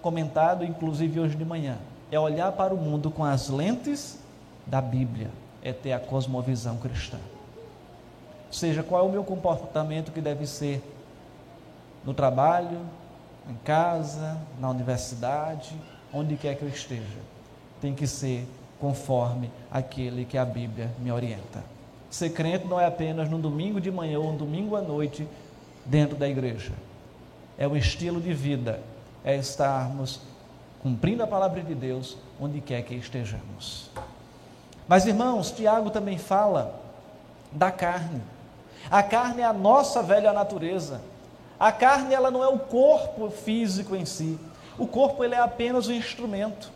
comentado, 0.00 0.64
inclusive 0.64 1.18
hoje 1.18 1.36
de 1.36 1.44
manhã. 1.44 1.76
É 2.12 2.20
olhar 2.20 2.52
para 2.52 2.72
o 2.72 2.76
mundo 2.76 3.10
com 3.10 3.24
as 3.24 3.48
lentes 3.48 4.20
da 4.64 4.80
Bíblia, 4.80 5.28
é 5.60 5.72
ter 5.72 5.92
a 5.92 5.98
cosmovisão 5.98 6.76
cristã. 6.76 7.18
Ou 8.46 8.52
seja, 8.52 8.84
qual 8.84 9.04
é 9.04 9.08
o 9.08 9.10
meu 9.10 9.24
comportamento 9.24 10.12
que 10.12 10.20
deve 10.20 10.46
ser 10.46 10.80
no 12.04 12.14
trabalho, 12.14 12.80
em 13.48 13.54
casa, 13.64 14.38
na 14.60 14.70
universidade, 14.70 15.74
onde 16.14 16.36
quer 16.36 16.56
que 16.56 16.62
eu 16.62 16.68
esteja 16.68 17.18
tem 17.80 17.94
que 17.94 18.06
ser 18.06 18.46
conforme 18.78 19.50
aquele 19.70 20.24
que 20.24 20.36
a 20.36 20.44
Bíblia 20.44 20.90
me 20.98 21.10
orienta. 21.10 21.64
Ser 22.10 22.30
crente 22.30 22.66
não 22.66 22.80
é 22.80 22.86
apenas 22.86 23.30
no 23.30 23.38
domingo 23.38 23.80
de 23.80 23.90
manhã 23.90 24.18
ou 24.18 24.32
no 24.32 24.38
domingo 24.38 24.74
à 24.74 24.82
noite 24.82 25.26
dentro 25.84 26.16
da 26.16 26.28
igreja. 26.28 26.72
É 27.56 27.68
um 27.68 27.76
estilo 27.76 28.20
de 28.20 28.34
vida, 28.34 28.80
é 29.24 29.36
estarmos 29.36 30.20
cumprindo 30.82 31.22
a 31.22 31.26
palavra 31.26 31.62
de 31.62 31.74
Deus 31.74 32.16
onde 32.40 32.60
quer 32.60 32.82
que 32.82 32.94
estejamos. 32.94 33.90
Mas 34.88 35.06
irmãos, 35.06 35.52
Tiago 35.52 35.90
também 35.90 36.18
fala 36.18 36.80
da 37.52 37.70
carne. 37.70 38.22
A 38.90 39.02
carne 39.04 39.42
é 39.42 39.44
a 39.44 39.52
nossa 39.52 40.02
velha 40.02 40.32
natureza. 40.32 41.00
A 41.60 41.70
carne 41.70 42.12
ela 42.12 42.30
não 42.30 42.42
é 42.42 42.48
o 42.48 42.58
corpo 42.58 43.30
físico 43.30 43.94
em 43.94 44.04
si. 44.04 44.36
O 44.76 44.86
corpo 44.86 45.22
ele 45.22 45.36
é 45.36 45.38
apenas 45.38 45.86
um 45.86 45.92
instrumento. 45.92 46.72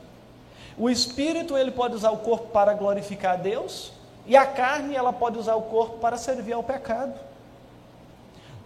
O 0.78 0.88
espírito 0.88 1.56
ele 1.56 1.72
pode 1.72 1.96
usar 1.96 2.10
o 2.10 2.18
corpo 2.18 2.48
para 2.48 2.74
glorificar 2.74 3.32
a 3.32 3.36
Deus 3.36 3.92
e 4.26 4.36
a 4.36 4.46
carne 4.46 4.94
ela 4.94 5.12
pode 5.12 5.38
usar 5.38 5.54
o 5.54 5.62
corpo 5.62 5.98
para 5.98 6.16
servir 6.16 6.52
ao 6.52 6.62
pecado. 6.62 7.14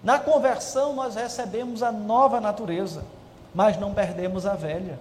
Na 0.02 0.18
conversão 0.18 0.94
nós 0.94 1.14
recebemos 1.14 1.82
a 1.82 1.90
nova 1.90 2.40
natureza, 2.40 3.04
mas 3.54 3.78
não 3.78 3.92
perdemos 3.92 4.46
a 4.46 4.54
velha. 4.54 4.98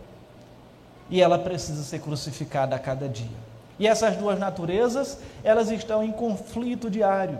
E 1.09 1.21
ela 1.21 1.37
precisa 1.37 1.83
ser 1.83 1.99
crucificada 1.99 2.75
a 2.75 2.79
cada 2.79 3.07
dia. 3.07 3.47
E 3.79 3.87
essas 3.87 4.15
duas 4.17 4.39
naturezas, 4.39 5.19
elas 5.43 5.69
estão 5.69 6.03
em 6.03 6.11
conflito 6.11 6.89
diário. 6.89 7.39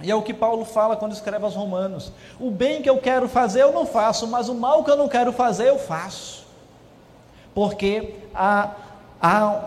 E 0.00 0.10
é 0.10 0.14
o 0.14 0.22
que 0.22 0.32
Paulo 0.32 0.64
fala 0.64 0.96
quando 0.96 1.12
escreve 1.12 1.44
aos 1.44 1.54
Romanos: 1.54 2.12
o 2.38 2.50
bem 2.50 2.80
que 2.80 2.88
eu 2.88 2.98
quero 2.98 3.28
fazer 3.28 3.62
eu 3.62 3.72
não 3.72 3.84
faço, 3.84 4.26
mas 4.26 4.48
o 4.48 4.54
mal 4.54 4.82
que 4.84 4.90
eu 4.90 4.96
não 4.96 5.08
quero 5.08 5.32
fazer 5.32 5.68
eu 5.68 5.78
faço 5.78 6.40
porque 7.54 8.14
há, 8.34 8.70
há 9.20 9.64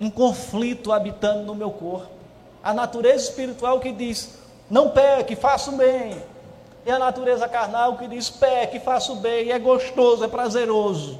um 0.00 0.10
conflito 0.10 0.92
habitando 0.92 1.44
no 1.44 1.54
meu 1.54 1.70
corpo. 1.70 2.10
A 2.62 2.72
natureza 2.72 3.24
espiritual 3.24 3.78
que 3.80 3.92
diz: 3.92 4.38
não 4.70 4.90
peque, 4.90 5.36
faça 5.36 5.70
o 5.70 5.76
bem. 5.76 6.16
E 6.86 6.90
a 6.90 6.98
natureza 6.98 7.48
carnal 7.48 7.96
que 7.96 8.08
diz: 8.08 8.30
peque, 8.30 8.80
faça 8.80 9.12
o 9.12 9.16
bem, 9.16 9.50
é 9.50 9.58
gostoso, 9.58 10.24
é 10.24 10.28
prazeroso. 10.28 11.18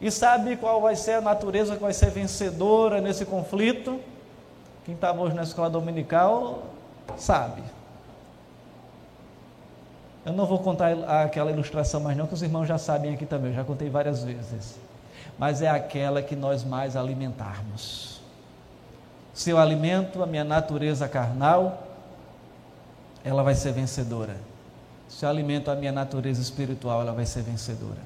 E 0.00 0.10
sabe 0.12 0.56
qual 0.56 0.80
vai 0.80 0.94
ser 0.94 1.14
a 1.14 1.20
natureza 1.20 1.74
que 1.74 1.82
vai 1.82 1.92
ser 1.92 2.10
vencedora 2.10 3.00
nesse 3.00 3.24
conflito? 3.24 3.98
Quem 4.84 4.94
estava 4.94 5.20
hoje 5.20 5.34
na 5.34 5.42
escola 5.42 5.68
dominical 5.68 6.62
sabe. 7.16 7.62
Eu 10.24 10.32
não 10.32 10.46
vou 10.46 10.58
contar 10.60 10.92
aquela 11.22 11.50
ilustração 11.50 12.00
mais 12.00 12.16
não, 12.16 12.26
que 12.26 12.34
os 12.34 12.42
irmãos 12.42 12.66
já 12.66 12.78
sabem 12.78 13.14
aqui 13.14 13.26
também, 13.26 13.50
eu 13.50 13.56
já 13.56 13.64
contei 13.64 13.88
várias 13.90 14.22
vezes. 14.22 14.78
Mas 15.38 15.62
é 15.62 15.68
aquela 15.68 16.20
que 16.20 16.34
nós 16.34 16.64
mais 16.64 16.96
alimentarmos. 16.96 18.20
Se 19.32 19.50
eu 19.50 19.58
alimento 19.58 20.22
a 20.22 20.26
minha 20.26 20.42
natureza 20.42 21.08
carnal, 21.08 21.86
ela 23.24 23.42
vai 23.42 23.54
ser 23.54 23.72
vencedora. 23.72 24.36
Se 25.08 25.24
eu 25.24 25.28
alimento 25.28 25.70
a 25.70 25.76
minha 25.76 25.92
natureza 25.92 26.42
espiritual, 26.42 27.00
ela 27.00 27.12
vai 27.12 27.24
ser 27.24 27.42
vencedora. 27.42 28.00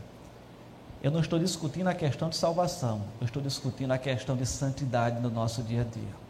Eu 1.02 1.10
não 1.10 1.20
estou 1.20 1.38
discutindo 1.38 1.88
a 1.88 1.94
questão 1.94 2.28
de 2.28 2.36
salvação, 2.36 3.00
eu 3.20 3.24
estou 3.24 3.42
discutindo 3.42 3.90
a 3.92 3.98
questão 3.98 4.36
de 4.36 4.46
santidade 4.46 5.20
no 5.20 5.30
nosso 5.30 5.62
dia 5.62 5.80
a 5.80 5.84
dia. 5.84 6.22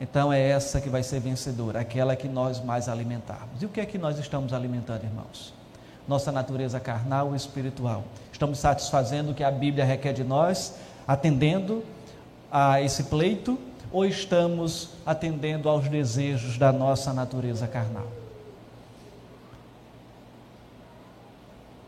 Então 0.00 0.32
é 0.32 0.40
essa 0.40 0.80
que 0.80 0.88
vai 0.88 1.02
ser 1.02 1.20
vencedora, 1.20 1.78
aquela 1.78 2.16
que 2.16 2.26
nós 2.26 2.62
mais 2.62 2.88
alimentarmos. 2.88 3.62
E 3.62 3.66
o 3.66 3.68
que 3.68 3.80
é 3.80 3.86
que 3.86 3.96
nós 3.96 4.18
estamos 4.18 4.52
alimentando, 4.52 5.04
irmãos? 5.04 5.54
Nossa 6.06 6.30
natureza 6.30 6.78
carnal 6.78 7.32
e 7.32 7.36
espiritual. 7.36 8.04
Estamos 8.32 8.58
satisfazendo 8.58 9.30
o 9.30 9.34
que 9.34 9.42
a 9.42 9.50
Bíblia 9.50 9.84
requer 9.84 10.12
de 10.12 10.24
nós, 10.24 10.74
atendendo 11.06 11.82
a 12.50 12.80
esse 12.80 13.04
pleito, 13.04 13.58
ou 13.90 14.04
estamos 14.04 14.90
atendendo 15.06 15.68
aos 15.68 15.88
desejos 15.88 16.58
da 16.58 16.72
nossa 16.72 17.12
natureza 17.12 17.66
carnal? 17.66 18.06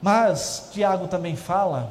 Mas 0.00 0.68
Tiago 0.72 1.08
também 1.08 1.34
fala 1.34 1.90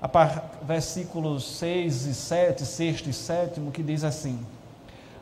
a 0.00 0.08
par, 0.08 0.58
versículos 0.62 1.44
6 1.58 2.06
e 2.06 2.14
7, 2.14 2.64
6 2.64 3.06
e 3.06 3.12
7, 3.12 3.60
que 3.72 3.82
diz 3.82 4.04
assim: 4.04 4.44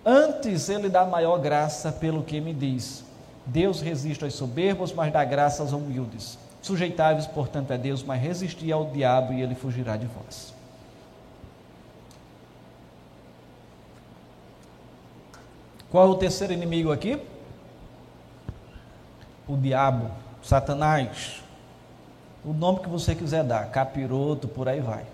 Antes 0.04 0.68
ele 0.68 0.88
dá 0.88 1.04
maior 1.04 1.38
graça 1.38 1.90
pelo 1.90 2.22
que 2.22 2.40
me 2.40 2.54
diz. 2.54 3.04
Deus 3.46 3.80
resiste 3.80 4.24
aos 4.24 4.34
soberbos, 4.34 4.92
mas 4.92 5.12
dá 5.12 5.24
graça 5.24 5.62
aos 5.62 5.72
humildes. 5.72 6.38
Sujeitáveis, 6.60 7.26
portanto, 7.26 7.72
a 7.72 7.76
Deus, 7.76 8.02
mas 8.02 8.20
resisti 8.20 8.72
ao 8.72 8.86
diabo 8.90 9.32
e 9.32 9.40
ele 9.40 9.54
fugirá 9.54 9.96
de 9.96 10.06
vós. 10.06 10.52
Qual 15.90 16.08
é 16.08 16.10
o 16.10 16.16
terceiro 16.16 16.52
inimigo 16.52 16.90
aqui? 16.90 17.20
O 19.46 19.56
diabo, 19.56 20.10
Satanás 20.42 21.46
o 22.46 22.52
nome 22.52 22.78
que 22.78 22.88
você 22.88 23.12
quiser 23.12 23.42
dar, 23.42 23.68
capiroto, 23.72 24.46
por 24.46 24.68
aí 24.68 24.80
vai. 24.80 25.04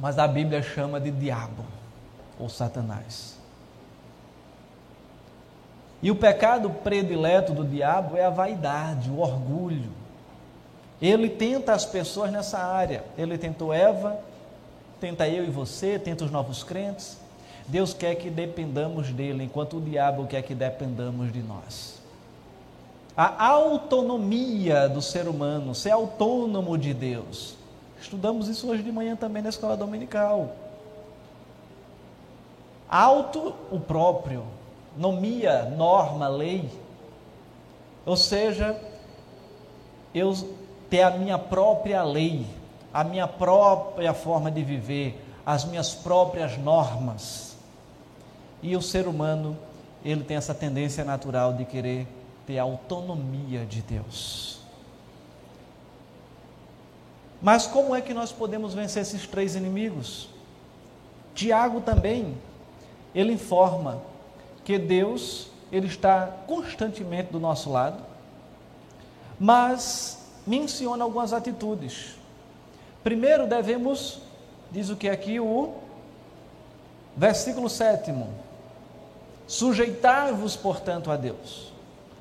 Mas 0.00 0.18
a 0.18 0.26
Bíblia 0.26 0.62
chama 0.62 0.98
de 0.98 1.10
diabo 1.10 1.62
ou 2.40 2.48
Satanás. 2.48 3.38
E 6.04 6.10
o 6.10 6.14
pecado 6.14 6.70
predileto 6.70 7.52
do 7.52 7.64
diabo 7.64 8.16
é 8.16 8.24
a 8.24 8.30
vaidade, 8.30 9.10
o 9.10 9.18
orgulho. 9.18 9.90
Ele 11.02 11.28
tenta 11.28 11.72
as 11.72 11.84
pessoas 11.84 12.30
nessa 12.30 12.58
área. 12.58 13.02
Ele 13.18 13.36
tentou 13.36 13.72
Eva, 13.72 14.16
tenta 15.00 15.26
eu 15.26 15.44
e 15.44 15.50
você, 15.50 15.98
tenta 15.98 16.24
os 16.24 16.30
novos 16.30 16.62
crentes. 16.62 17.18
Deus 17.66 17.92
quer 17.92 18.14
que 18.14 18.30
dependamos 18.30 19.10
dele, 19.10 19.42
enquanto 19.42 19.78
o 19.78 19.80
diabo 19.80 20.28
quer 20.28 20.42
que 20.42 20.54
dependamos 20.54 21.32
de 21.32 21.40
nós 21.40 22.04
a 23.16 23.46
autonomia 23.46 24.88
do 24.88 25.00
ser 25.00 25.28
humano, 25.28 25.74
ser 25.74 25.90
autônomo 25.90 26.76
de 26.76 26.92
Deus. 26.92 27.54
Estudamos 28.00 28.48
isso 28.48 28.68
hoje 28.68 28.82
de 28.82 28.90
manhã 28.90 29.14
também 29.14 29.42
na 29.42 29.48
escola 29.48 29.76
dominical. 29.76 30.54
Auto, 32.88 33.54
o 33.70 33.78
próprio, 33.78 34.44
nomia, 34.96 35.64
norma, 35.64 36.28
lei. 36.28 36.70
Ou 38.06 38.16
seja, 38.16 38.78
eu 40.14 40.32
ter 40.88 41.02
a 41.02 41.10
minha 41.10 41.38
própria 41.38 42.02
lei, 42.02 42.46
a 42.92 43.02
minha 43.02 43.26
própria 43.26 44.14
forma 44.14 44.50
de 44.50 44.62
viver, 44.62 45.20
as 45.44 45.64
minhas 45.64 45.94
próprias 45.94 46.56
normas. 46.58 47.56
E 48.62 48.76
o 48.76 48.82
ser 48.82 49.08
humano, 49.08 49.56
ele 50.04 50.22
tem 50.22 50.36
essa 50.36 50.54
tendência 50.54 51.04
natural 51.04 51.52
de 51.54 51.64
querer 51.64 52.06
ter 52.46 52.58
a 52.58 52.62
autonomia 52.62 53.64
de 53.64 53.82
Deus. 53.82 54.60
Mas 57.42 57.66
como 57.66 57.94
é 57.94 58.00
que 58.00 58.14
nós 58.14 58.32
podemos 58.32 58.72
vencer 58.72 59.02
esses 59.02 59.26
três 59.26 59.54
inimigos? 59.54 60.30
Tiago 61.34 61.80
também, 61.80 62.36
ele 63.14 63.32
informa 63.32 64.00
que 64.64 64.78
Deus, 64.78 65.48
ele 65.70 65.86
está 65.86 66.26
constantemente 66.46 67.30
do 67.30 67.38
nosso 67.38 67.70
lado, 67.70 67.98
mas 69.38 70.26
menciona 70.46 71.04
algumas 71.04 71.32
atitudes. 71.32 72.16
Primeiro 73.02 73.46
devemos, 73.46 74.20
diz 74.70 74.88
o 74.88 74.96
que 74.96 75.08
aqui 75.08 75.38
o 75.38 75.74
versículo 77.16 77.68
sétimo, 77.68 78.28
sujeitar-vos, 79.46 80.56
portanto, 80.56 81.10
a 81.10 81.16
Deus. 81.16 81.72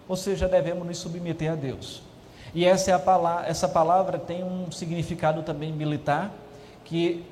Ou 0.07 0.17
seja, 0.17 0.47
devemos 0.47 0.85
nos 0.85 0.97
submeter 0.97 1.51
a 1.51 1.55
Deus. 1.55 2.01
E 2.53 2.65
essa, 2.65 2.91
é 2.91 2.93
a 2.93 2.99
palavra, 2.99 3.47
essa 3.47 3.67
palavra 3.67 4.19
tem 4.19 4.43
um 4.43 4.71
significado 4.71 5.41
também 5.41 5.71
militar, 5.71 6.31
que 6.83 7.25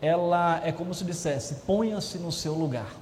ela 0.00 0.60
é 0.64 0.72
como 0.72 0.94
se 0.94 1.04
dissesse: 1.04 1.56
ponha-se 1.66 2.18
no 2.18 2.32
seu 2.32 2.54
lugar. 2.54 3.01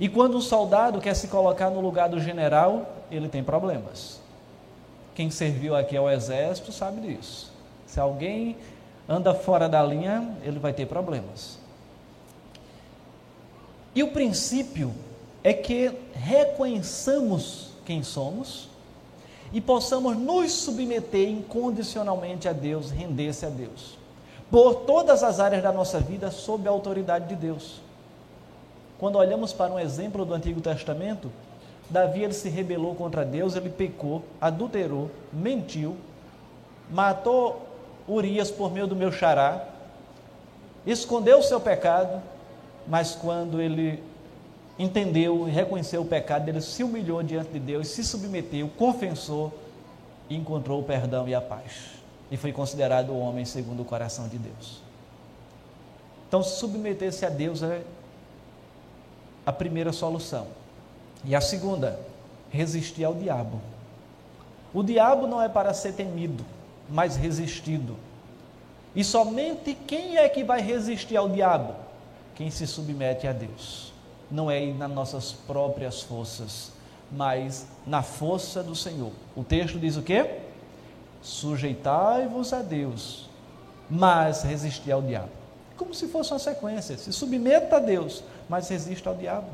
E 0.00 0.08
quando 0.08 0.36
um 0.36 0.40
soldado 0.40 1.00
quer 1.00 1.14
se 1.14 1.28
colocar 1.28 1.70
no 1.70 1.80
lugar 1.80 2.08
do 2.08 2.20
general, 2.20 2.94
ele 3.10 3.28
tem 3.28 3.42
problemas. 3.42 4.20
Quem 5.14 5.30
serviu 5.30 5.74
aqui 5.74 5.96
ao 5.96 6.08
exército 6.08 6.70
sabe 6.70 7.00
disso. 7.00 7.52
Se 7.86 7.98
alguém 7.98 8.56
anda 9.08 9.34
fora 9.34 9.68
da 9.68 9.82
linha, 9.82 10.36
ele 10.44 10.58
vai 10.58 10.72
ter 10.72 10.86
problemas. 10.86 11.58
E 13.94 14.02
o 14.02 14.12
princípio 14.12 14.94
é 15.42 15.52
que 15.52 15.90
reconheçamos 16.12 17.70
quem 17.84 18.02
somos 18.02 18.68
e 19.52 19.60
possamos 19.60 20.16
nos 20.16 20.52
submeter 20.52 21.28
incondicionalmente 21.28 22.46
a 22.46 22.52
Deus, 22.52 22.90
render-se 22.90 23.46
a 23.46 23.48
Deus, 23.48 23.98
por 24.50 24.82
todas 24.82 25.22
as 25.22 25.40
áreas 25.40 25.62
da 25.62 25.72
nossa 25.72 25.98
vida 25.98 26.30
sob 26.30 26.68
a 26.68 26.70
autoridade 26.70 27.28
de 27.28 27.34
Deus. 27.34 27.80
Quando 28.98 29.16
olhamos 29.16 29.52
para 29.52 29.72
um 29.72 29.78
exemplo 29.78 30.24
do 30.24 30.34
Antigo 30.34 30.60
Testamento, 30.60 31.30
Davi 31.88 32.24
ele 32.24 32.34
se 32.34 32.48
rebelou 32.48 32.94
contra 32.94 33.24
Deus, 33.24 33.54
ele 33.54 33.70
pecou, 33.70 34.24
adulterou, 34.40 35.10
mentiu, 35.32 35.96
matou 36.90 37.66
Urias 38.08 38.50
por 38.50 38.72
meio 38.72 38.86
do 38.86 38.96
meu 38.96 39.12
xará, 39.12 39.64
escondeu 40.86 41.38
o 41.38 41.42
seu 41.42 41.60
pecado, 41.60 42.20
mas 42.86 43.14
quando 43.14 43.60
ele 43.60 44.02
entendeu 44.78 45.48
e 45.48 45.50
reconheceu 45.50 46.02
o 46.02 46.04
pecado, 46.04 46.48
ele 46.48 46.60
se 46.60 46.82
humilhou 46.82 47.22
diante 47.22 47.50
de 47.50 47.58
Deus, 47.58 47.88
se 47.88 48.02
submeteu, 48.02 48.68
confessou 48.76 49.52
e 50.28 50.36
encontrou 50.36 50.80
o 50.80 50.84
perdão 50.84 51.28
e 51.28 51.34
a 51.34 51.40
paz. 51.40 51.98
E 52.30 52.36
foi 52.36 52.52
considerado 52.52 53.10
o 53.10 53.18
homem 53.18 53.44
segundo 53.44 53.82
o 53.82 53.84
coração 53.84 54.28
de 54.28 54.38
Deus. 54.38 54.82
Então, 56.26 56.42
submeter-se 56.42 57.24
a 57.24 57.30
Deus 57.30 57.62
é 57.62 57.82
a 59.48 59.52
primeira 59.52 59.94
solução. 59.94 60.46
E 61.24 61.34
a 61.34 61.40
segunda, 61.40 61.98
resistir 62.50 63.02
ao 63.02 63.14
diabo. 63.14 63.58
O 64.74 64.82
diabo 64.82 65.26
não 65.26 65.40
é 65.40 65.48
para 65.48 65.72
ser 65.72 65.94
temido, 65.94 66.44
mas 66.86 67.16
resistido. 67.16 67.96
E 68.94 69.02
somente 69.02 69.74
quem 69.86 70.18
é 70.18 70.28
que 70.28 70.44
vai 70.44 70.60
resistir 70.60 71.16
ao 71.16 71.30
diabo? 71.30 71.74
Quem 72.34 72.50
se 72.50 72.66
submete 72.66 73.26
a 73.26 73.32
Deus. 73.32 73.90
Não 74.30 74.50
é 74.50 74.66
nas 74.66 74.90
nossas 74.90 75.32
próprias 75.32 76.02
forças, 76.02 76.70
mas 77.10 77.66
na 77.86 78.02
força 78.02 78.62
do 78.62 78.76
Senhor. 78.76 79.12
O 79.34 79.42
texto 79.42 79.78
diz 79.78 79.96
o 79.96 80.02
quê? 80.02 80.40
Sujeitai-vos 81.22 82.52
a 82.52 82.60
Deus, 82.60 83.30
mas 83.88 84.42
resistir 84.42 84.92
ao 84.92 85.00
diabo. 85.00 85.30
Como 85.74 85.94
se 85.94 86.06
fosse 86.08 86.32
uma 86.32 86.38
sequência. 86.38 86.98
Se 86.98 87.14
submeta 87.14 87.76
a 87.76 87.78
Deus, 87.78 88.22
mas 88.48 88.68
resista 88.68 89.10
ao 89.10 89.16
diabo. 89.16 89.48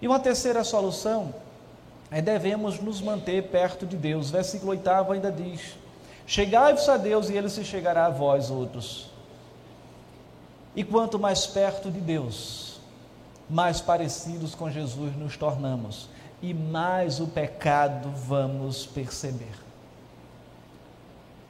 E 0.00 0.06
uma 0.06 0.20
terceira 0.20 0.62
solução 0.64 1.34
é 2.10 2.20
devemos 2.20 2.78
nos 2.78 3.00
manter 3.00 3.44
perto 3.44 3.86
de 3.86 3.96
Deus. 3.96 4.30
Versículo 4.30 4.70
8 4.72 4.88
ainda 5.12 5.32
diz: 5.32 5.76
Chegai-vos 6.26 6.88
a 6.88 6.96
Deus 6.96 7.28
e 7.28 7.36
ele 7.36 7.48
se 7.48 7.64
chegará 7.64 8.06
a 8.06 8.10
vós 8.10 8.50
outros. 8.50 9.10
E 10.76 10.82
quanto 10.82 11.18
mais 11.18 11.46
perto 11.46 11.90
de 11.90 12.00
Deus, 12.00 12.80
mais 13.48 13.80
parecidos 13.80 14.54
com 14.54 14.70
Jesus 14.70 15.16
nos 15.16 15.36
tornamos 15.36 16.08
e 16.42 16.52
mais 16.52 17.20
o 17.20 17.26
pecado 17.26 18.10
vamos 18.10 18.86
perceber. 18.86 19.54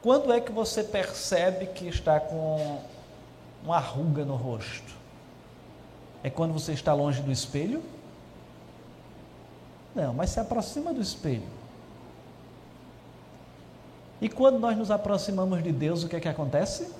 Quando 0.01 0.31
é 0.31 0.39
que 0.39 0.51
você 0.51 0.83
percebe 0.83 1.65
que 1.67 1.87
está 1.87 2.19
com 2.19 2.79
uma 3.63 3.79
ruga 3.79 4.23
no 4.23 4.35
rosto? 4.35 4.95
É 6.25 6.29
quando 6.31 6.53
você 6.53 6.71
está 6.71 6.91
longe 6.91 7.21
do 7.21 7.31
espelho? 7.31 7.83
Não, 9.93 10.11
mas 10.11 10.31
se 10.31 10.39
aproxima 10.39 10.91
do 10.91 10.99
espelho. 10.99 11.47
E 14.19 14.27
quando 14.27 14.57
nós 14.57 14.75
nos 14.75 14.89
aproximamos 14.89 15.61
de 15.61 15.71
Deus, 15.71 16.03
o 16.03 16.07
que 16.07 16.15
é 16.15 16.19
que 16.19 16.27
acontece? 16.27 16.91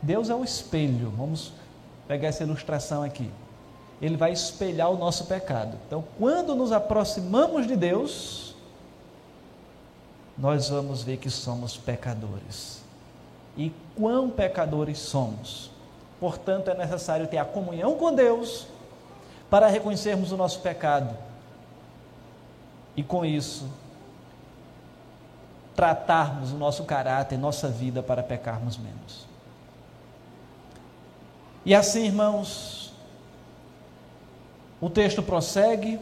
Deus 0.00 0.30
é 0.30 0.36
o 0.36 0.44
espelho. 0.44 1.12
Vamos 1.16 1.52
pegar 2.06 2.28
essa 2.28 2.44
ilustração 2.44 3.02
aqui. 3.02 3.28
Ele 4.00 4.16
vai 4.16 4.30
espelhar 4.30 4.88
o 4.88 4.96
nosso 4.96 5.24
pecado. 5.24 5.76
Então, 5.88 6.04
quando 6.16 6.54
nos 6.54 6.70
aproximamos 6.70 7.66
de 7.66 7.74
Deus, 7.74 8.54
nós 10.38 10.68
vamos 10.68 11.02
ver 11.02 11.16
que 11.16 11.28
somos 11.28 11.76
pecadores. 11.76 12.84
E 13.56 13.72
quão 13.96 14.30
pecadores 14.30 15.00
somos. 15.00 15.76
Portanto, 16.20 16.70
é 16.70 16.74
necessário 16.74 17.26
ter 17.26 17.38
a 17.38 17.44
comunhão 17.44 17.94
com 17.94 18.12
Deus 18.12 18.66
para 19.48 19.68
reconhecermos 19.68 20.32
o 20.32 20.36
nosso 20.36 20.60
pecado 20.60 21.16
e 22.96 23.02
com 23.02 23.24
isso 23.24 23.68
tratarmos 25.74 26.52
o 26.52 26.56
nosso 26.56 26.84
caráter, 26.84 27.38
nossa 27.38 27.68
vida 27.68 28.02
para 28.02 28.22
pecarmos 28.22 28.76
menos. 28.76 29.28
E 31.64 31.72
assim, 31.74 32.06
irmãos, 32.06 32.92
o 34.80 34.90
texto 34.90 35.22
prossegue 35.22 36.00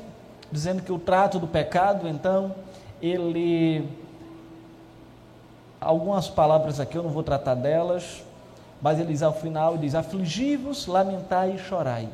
dizendo 0.51 0.83
que 0.83 0.93
o 0.93 0.99
trato 0.99 1.39
do 1.39 1.47
pecado, 1.47 2.09
então, 2.09 2.55
ele 3.03 3.87
algumas 5.79 6.29
palavras 6.29 6.81
aqui 6.81 6.97
eu 6.97 7.03
não 7.03 7.11
vou 7.11 7.23
tratar 7.23 7.55
delas, 7.55 8.25
mas 8.87 9.01
ele 9.01 9.09
diz 9.09 9.21
ao 9.21 9.33
final, 9.33 9.77
diz: 9.77 9.97
Afligi-vos, 9.97 10.87
lamentai 10.87 11.57
e 11.57 11.59
chorai. 11.59 12.09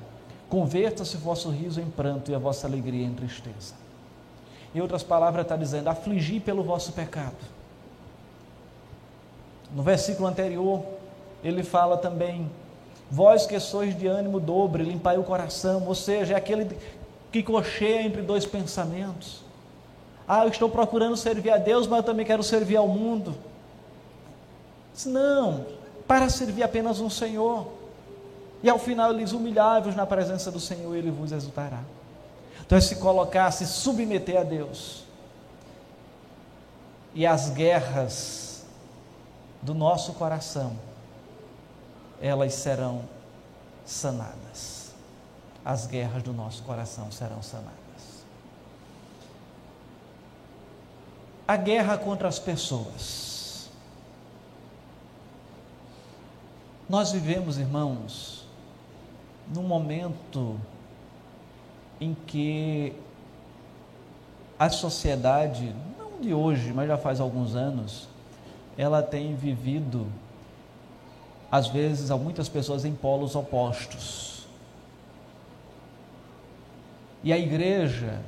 Converta-se 0.49 1.19
o 1.19 1.21
vosso 1.21 1.51
riso 1.51 1.79
em 1.83 1.85
pranto 1.85 2.31
e 2.31 2.35
a 2.35 2.39
vossa 2.39 2.67
alegria 2.67 3.05
em 3.05 3.13
tristeza. 3.13 3.75
Em 4.75 4.81
outras 4.81 5.03
palavras, 5.03 5.45
está 5.45 5.55
dizendo: 5.55 5.89
afligir 5.89 6.41
pelo 6.41 6.63
vosso 6.63 6.95
pecado. 6.95 7.37
No 9.75 9.83
versículo 9.83 10.27
anterior, 10.27 10.83
ele 11.45 11.63
fala 11.63 11.99
também: 11.99 12.51
vós 13.11 13.45
que 13.45 13.61
sois 13.61 13.95
de 13.95 14.07
ânimo 14.07 14.41
dobre, 14.41 14.83
limpai 14.83 15.19
o 15.19 15.25
coração, 15.25 15.87
ou 15.87 15.95
seja, 15.95 16.33
é 16.33 16.37
aquele 16.39 16.75
que 17.31 17.43
cocheia 17.43 18.01
entre 18.01 18.23
dois 18.23 18.47
pensamentos. 18.47 19.45
Ah, 20.27 20.45
eu 20.45 20.49
estou 20.49 20.71
procurando 20.71 21.19
servir 21.19 21.51
a 21.51 21.59
Deus, 21.59 21.87
mas 21.87 21.99
eu 21.99 22.03
também 22.03 22.25
quero 22.25 22.43
servir 22.43 22.77
ao 22.77 22.89
mundo. 22.89 23.35
Não, 25.05 25.82
para 26.13 26.29
servir 26.29 26.63
apenas 26.63 27.01
um 27.01 27.09
Senhor. 27.09 27.73
E 28.63 28.69
ao 28.69 28.79
final 28.79 29.15
eles 29.15 29.33
humilhai-vos 29.33 29.97
na 29.97 30.05
presença 30.05 30.51
do 30.51 30.61
Senhor 30.61 30.95
e 30.95 30.99
Ele 30.99 31.11
vos 31.11 31.33
exultará. 31.33 31.81
Então 32.61 32.77
é 32.77 32.81
se 32.83 32.97
colocar, 32.97 33.51
se 33.51 33.67
submeter 33.67 34.39
a 34.39 34.43
Deus. 34.43 35.05
E 37.15 37.25
as 37.25 37.49
guerras 37.49 38.63
do 39.63 39.73
nosso 39.73 40.13
coração, 40.13 40.77
elas 42.21 42.53
serão 42.53 43.05
sanadas. 43.87 44.93
As 45.65 45.87
guerras 45.87 46.23
do 46.23 46.35
nosso 46.35 46.63
coração 46.65 47.11
serão 47.11 47.43
sanadas. 47.43 47.73
A 51.49 51.57
guerra 51.57 51.97
contra 51.97 52.29
as 52.29 52.39
pessoas. 52.39 53.32
Nós 56.89 57.13
vivemos, 57.13 57.59
irmãos, 57.59 58.47
num 59.53 59.63
momento 59.63 60.59
em 62.01 62.15
que 62.27 62.95
a 64.59 64.69
sociedade, 64.69 65.75
não 65.99 66.21
de 66.21 66.35
hoje, 66.35 66.73
mas 66.73 66.89
já 66.89 66.99
faz 66.99 67.21
alguns 67.21 67.55
anos, 67.55 68.09
ela 68.77 69.03
tem 69.03 69.35
vivido 69.35 70.07
às 71.53 71.69
vezes, 71.69 72.11
a 72.11 72.17
muitas 72.17 72.49
pessoas 72.49 72.83
em 72.87 72.95
polos 72.95 73.37
opostos. 73.37 74.47
E 77.23 77.31
a 77.31 77.37
igreja, 77.37 78.23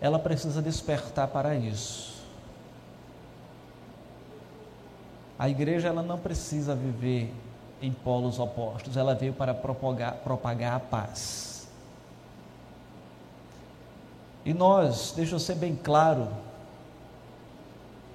ela 0.00 0.18
precisa 0.18 0.62
despertar 0.62 1.28
para 1.28 1.54
isso. 1.54 2.11
A 5.38 5.48
igreja 5.48 5.88
ela 5.88 6.02
não 6.02 6.18
precisa 6.18 6.74
viver 6.74 7.32
em 7.80 7.92
polos 7.92 8.38
opostos, 8.38 8.96
ela 8.96 9.14
veio 9.14 9.32
para 9.32 9.52
propagar, 9.52 10.14
propagar 10.16 10.76
a 10.76 10.80
paz. 10.80 11.68
E 14.44 14.54
nós, 14.54 15.12
deixa 15.16 15.34
eu 15.34 15.38
ser 15.38 15.56
bem 15.56 15.76
claro, 15.76 16.28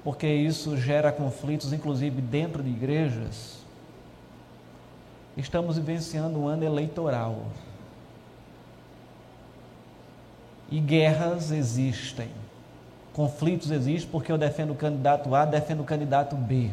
porque 0.03 0.27
isso 0.27 0.77
gera 0.77 1.11
conflitos, 1.11 1.73
inclusive 1.73 2.21
dentro 2.21 2.63
de 2.63 2.69
igrejas. 2.69 3.57
Estamos 5.35 5.77
vivenciando 5.77 6.39
um 6.39 6.47
ano 6.47 6.63
eleitoral. 6.63 7.43
E 10.69 10.79
guerras 10.79 11.51
existem. 11.51 12.29
Conflitos 13.13 13.71
existem 13.71 14.09
porque 14.09 14.31
eu 14.31 14.37
defendo 14.37 14.71
o 14.71 14.75
candidato 14.75 15.33
A, 15.35 15.45
defendo 15.45 15.81
o 15.81 15.85
candidato 15.85 16.35
B. 16.35 16.71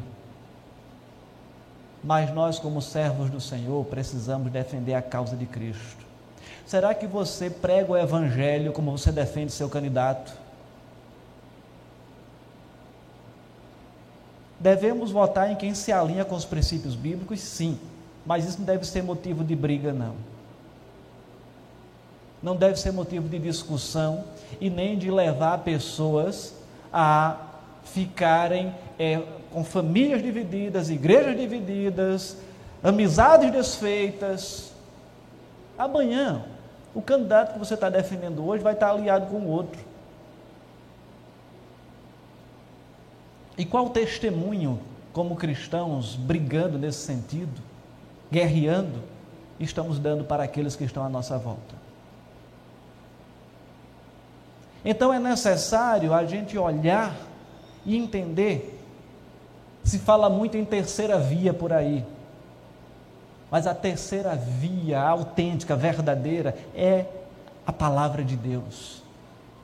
Mas 2.05 2.33
nós, 2.35 2.59
como 2.59 2.83
servos 2.83 3.31
do 3.31 3.41
Senhor, 3.41 3.83
precisamos 3.87 4.53
defender 4.53 4.93
a 4.93 5.01
causa 5.01 5.35
de 5.35 5.47
Cristo. 5.47 6.05
Será 6.67 6.95
que 6.95 7.07
você 7.07 7.49
prega 7.49 7.93
o 7.93 7.97
Evangelho 7.97 8.73
como 8.73 8.91
você 8.91 9.11
defende 9.11 9.53
seu 9.53 9.71
candidato? 9.71 10.33
Devemos 14.61 15.11
votar 15.11 15.51
em 15.51 15.57
quem 15.57 15.75
se 15.75 15.93
alinha 15.93 16.25
com 16.25 16.35
os 16.35 16.45
princípios 16.45 16.95
bíblicos, 16.95 17.41
sim, 17.41 17.79
mas 18.25 18.47
isso 18.47 18.59
não 18.59 18.67
deve 18.67 18.87
ser 18.87 19.03
motivo 19.03 19.43
de 19.43 19.57
briga, 19.57 19.93
não. 19.93 20.15
Não 22.43 22.55
deve 22.55 22.79
ser 22.79 22.93
motivo 22.93 23.29
de 23.29 23.39
discussão 23.39 24.25
e 24.61 24.69
nem 24.69 24.99
de 24.99 25.11
levar 25.11 25.59
pessoas 25.59 26.55
a 26.93 27.37
ficarem 27.85 28.75
é, 28.99 29.23
com 29.53 29.65
famílias 29.65 30.23
divididas, 30.23 30.91
igrejas 30.91 31.37
divididas, 31.37 32.37
amizades 32.83 33.51
desfeitas. 33.51 34.73
Amanhã, 35.77 36.45
o 36.95 37.03
candidato 37.03 37.55
que 37.55 37.59
você 37.59 37.75
está 37.75 37.89
defendendo 37.89 38.47
hoje 38.47 38.63
vai 38.63 38.75
estar 38.75 38.91
aliado 38.91 39.27
com 39.27 39.39
o 39.39 39.49
outro. 39.49 39.81
E 43.57 43.65
qual 43.65 43.91
testemunho, 43.91 44.81
como 45.13 45.37
cristãos, 45.37 46.17
brigando 46.17 46.79
nesse 46.79 46.99
sentido, 46.99 47.63
guerreando, 48.31 49.03
estamos 49.61 49.99
dando 49.99 50.25
para 50.25 50.43
aqueles 50.43 50.75
que 50.75 50.85
estão 50.85 51.05
à 51.05 51.09
nossa 51.09 51.39
volta? 51.39 51.75
Então 54.85 55.13
é 55.13 55.19
necessário 55.19 56.13
a 56.13 56.27
gente 56.27 56.59
olhar 56.59 57.17
e 57.87 57.97
entender. 57.97 58.74
Se 59.85 59.99
fala 59.99 60.31
muito 60.31 60.57
em 60.57 60.65
terceira 60.65 61.19
via 61.19 61.53
por 61.53 61.73
aí, 61.73 62.05
mas 63.51 63.67
a 63.67 63.75
terceira 63.75 64.35
via 64.35 65.01
autêntica, 65.01 65.77
verdadeira, 65.77 66.57
é 66.75 67.05
a 67.67 67.73
palavra 67.73 68.25
de 68.25 68.37
Deus, 68.37 69.03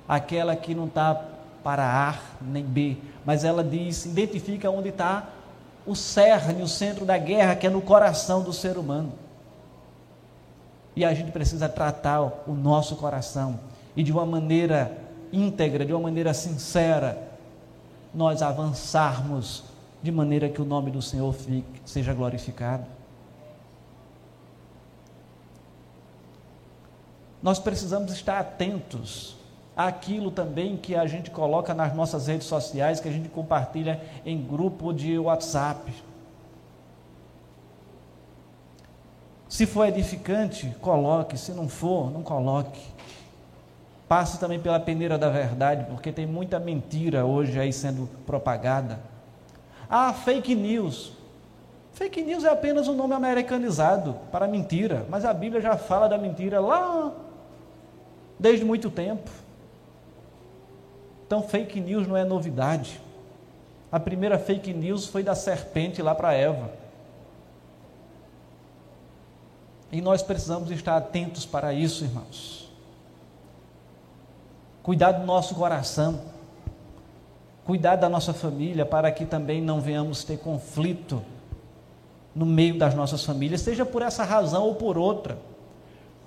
aquela 0.06 0.54
que 0.54 0.74
não 0.74 0.86
está 0.86 1.24
para 1.64 1.84
A 1.84 2.14
nem 2.40 2.64
B, 2.64 2.98
mas 3.24 3.44
ela 3.44 3.64
diz, 3.64 4.04
identifica 4.04 4.70
onde 4.70 4.90
está 4.90 5.28
o 5.86 5.96
cerne, 5.96 6.62
o 6.62 6.68
centro 6.68 7.04
da 7.04 7.18
guerra, 7.18 7.56
que 7.56 7.66
é 7.66 7.70
no 7.70 7.80
coração 7.80 8.42
do 8.42 8.52
ser 8.52 8.76
humano. 8.76 9.12
E 10.94 11.04
a 11.04 11.14
gente 11.14 11.32
precisa 11.32 11.68
tratar 11.68 12.20
o 12.20 12.52
nosso 12.52 12.96
coração. 12.96 13.58
E 13.96 14.02
de 14.02 14.12
uma 14.12 14.26
maneira 14.26 14.96
íntegra, 15.32 15.84
de 15.84 15.92
uma 15.92 16.02
maneira 16.02 16.34
sincera, 16.34 17.18
nós 18.14 18.42
avançarmos 18.42 19.64
de 20.02 20.10
maneira 20.10 20.48
que 20.48 20.62
o 20.62 20.64
nome 20.64 20.90
do 20.90 21.02
Senhor 21.02 21.32
fique, 21.32 21.80
seja 21.84 22.14
glorificado. 22.14 22.86
Nós 27.42 27.58
precisamos 27.58 28.12
estar 28.12 28.38
atentos 28.38 29.36
aquilo 29.76 30.30
também 30.30 30.76
que 30.76 30.94
a 30.94 31.06
gente 31.06 31.30
coloca 31.30 31.72
nas 31.72 31.94
nossas 31.94 32.26
redes 32.26 32.46
sociais, 32.46 33.00
que 33.00 33.08
a 33.08 33.12
gente 33.12 33.28
compartilha 33.28 34.00
em 34.26 34.40
grupo 34.40 34.92
de 34.92 35.18
WhatsApp. 35.18 35.92
Se 39.48 39.66
for 39.66 39.86
edificante, 39.88 40.74
coloque, 40.80 41.36
se 41.36 41.52
não 41.52 41.68
for, 41.68 42.10
não 42.10 42.22
coloque. 42.22 42.80
Passe 44.06 44.38
também 44.38 44.60
pela 44.60 44.78
peneira 44.78 45.16
da 45.16 45.28
verdade, 45.28 45.86
porque 45.88 46.12
tem 46.12 46.26
muita 46.26 46.60
mentira 46.60 47.24
hoje 47.24 47.58
aí 47.58 47.72
sendo 47.72 48.08
propagada. 48.26 49.00
Ah, 49.90 50.12
fake 50.12 50.54
news. 50.54 51.12
Fake 51.92 52.22
news 52.22 52.44
é 52.44 52.48
apenas 52.48 52.86
um 52.86 52.94
nome 52.94 53.12
americanizado 53.12 54.16
para 54.30 54.46
mentira, 54.46 55.04
mas 55.10 55.24
a 55.24 55.34
Bíblia 55.34 55.60
já 55.60 55.76
fala 55.76 56.08
da 56.08 56.16
mentira 56.16 56.60
lá 56.60 57.12
desde 58.38 58.64
muito 58.64 58.88
tempo. 58.88 59.28
Então, 61.26 61.42
fake 61.42 61.80
news 61.80 62.06
não 62.06 62.16
é 62.16 62.24
novidade. 62.24 63.00
A 63.90 63.98
primeira 63.98 64.38
fake 64.38 64.72
news 64.72 65.06
foi 65.06 65.22
da 65.22 65.34
serpente 65.34 66.00
lá 66.00 66.14
para 66.14 66.32
Eva. 66.32 66.70
E 69.92 70.00
nós 70.00 70.22
precisamos 70.22 70.70
estar 70.70 70.96
atentos 70.96 71.44
para 71.44 71.74
isso, 71.74 72.04
irmãos. 72.04 72.70
Cuidar 74.82 75.12
do 75.12 75.26
nosso 75.26 75.54
coração, 75.54 76.20
cuidar 77.64 77.96
da 77.96 78.08
nossa 78.08 78.32
família, 78.32 78.84
para 78.84 79.10
que 79.10 79.24
também 79.24 79.60
não 79.60 79.80
venhamos 79.80 80.24
ter 80.24 80.38
conflito 80.38 81.22
no 82.34 82.46
meio 82.46 82.78
das 82.78 82.94
nossas 82.94 83.24
famílias, 83.24 83.60
seja 83.60 83.84
por 83.84 84.02
essa 84.02 84.24
razão 84.24 84.64
ou 84.64 84.74
por 84.74 84.96
outra. 84.96 85.38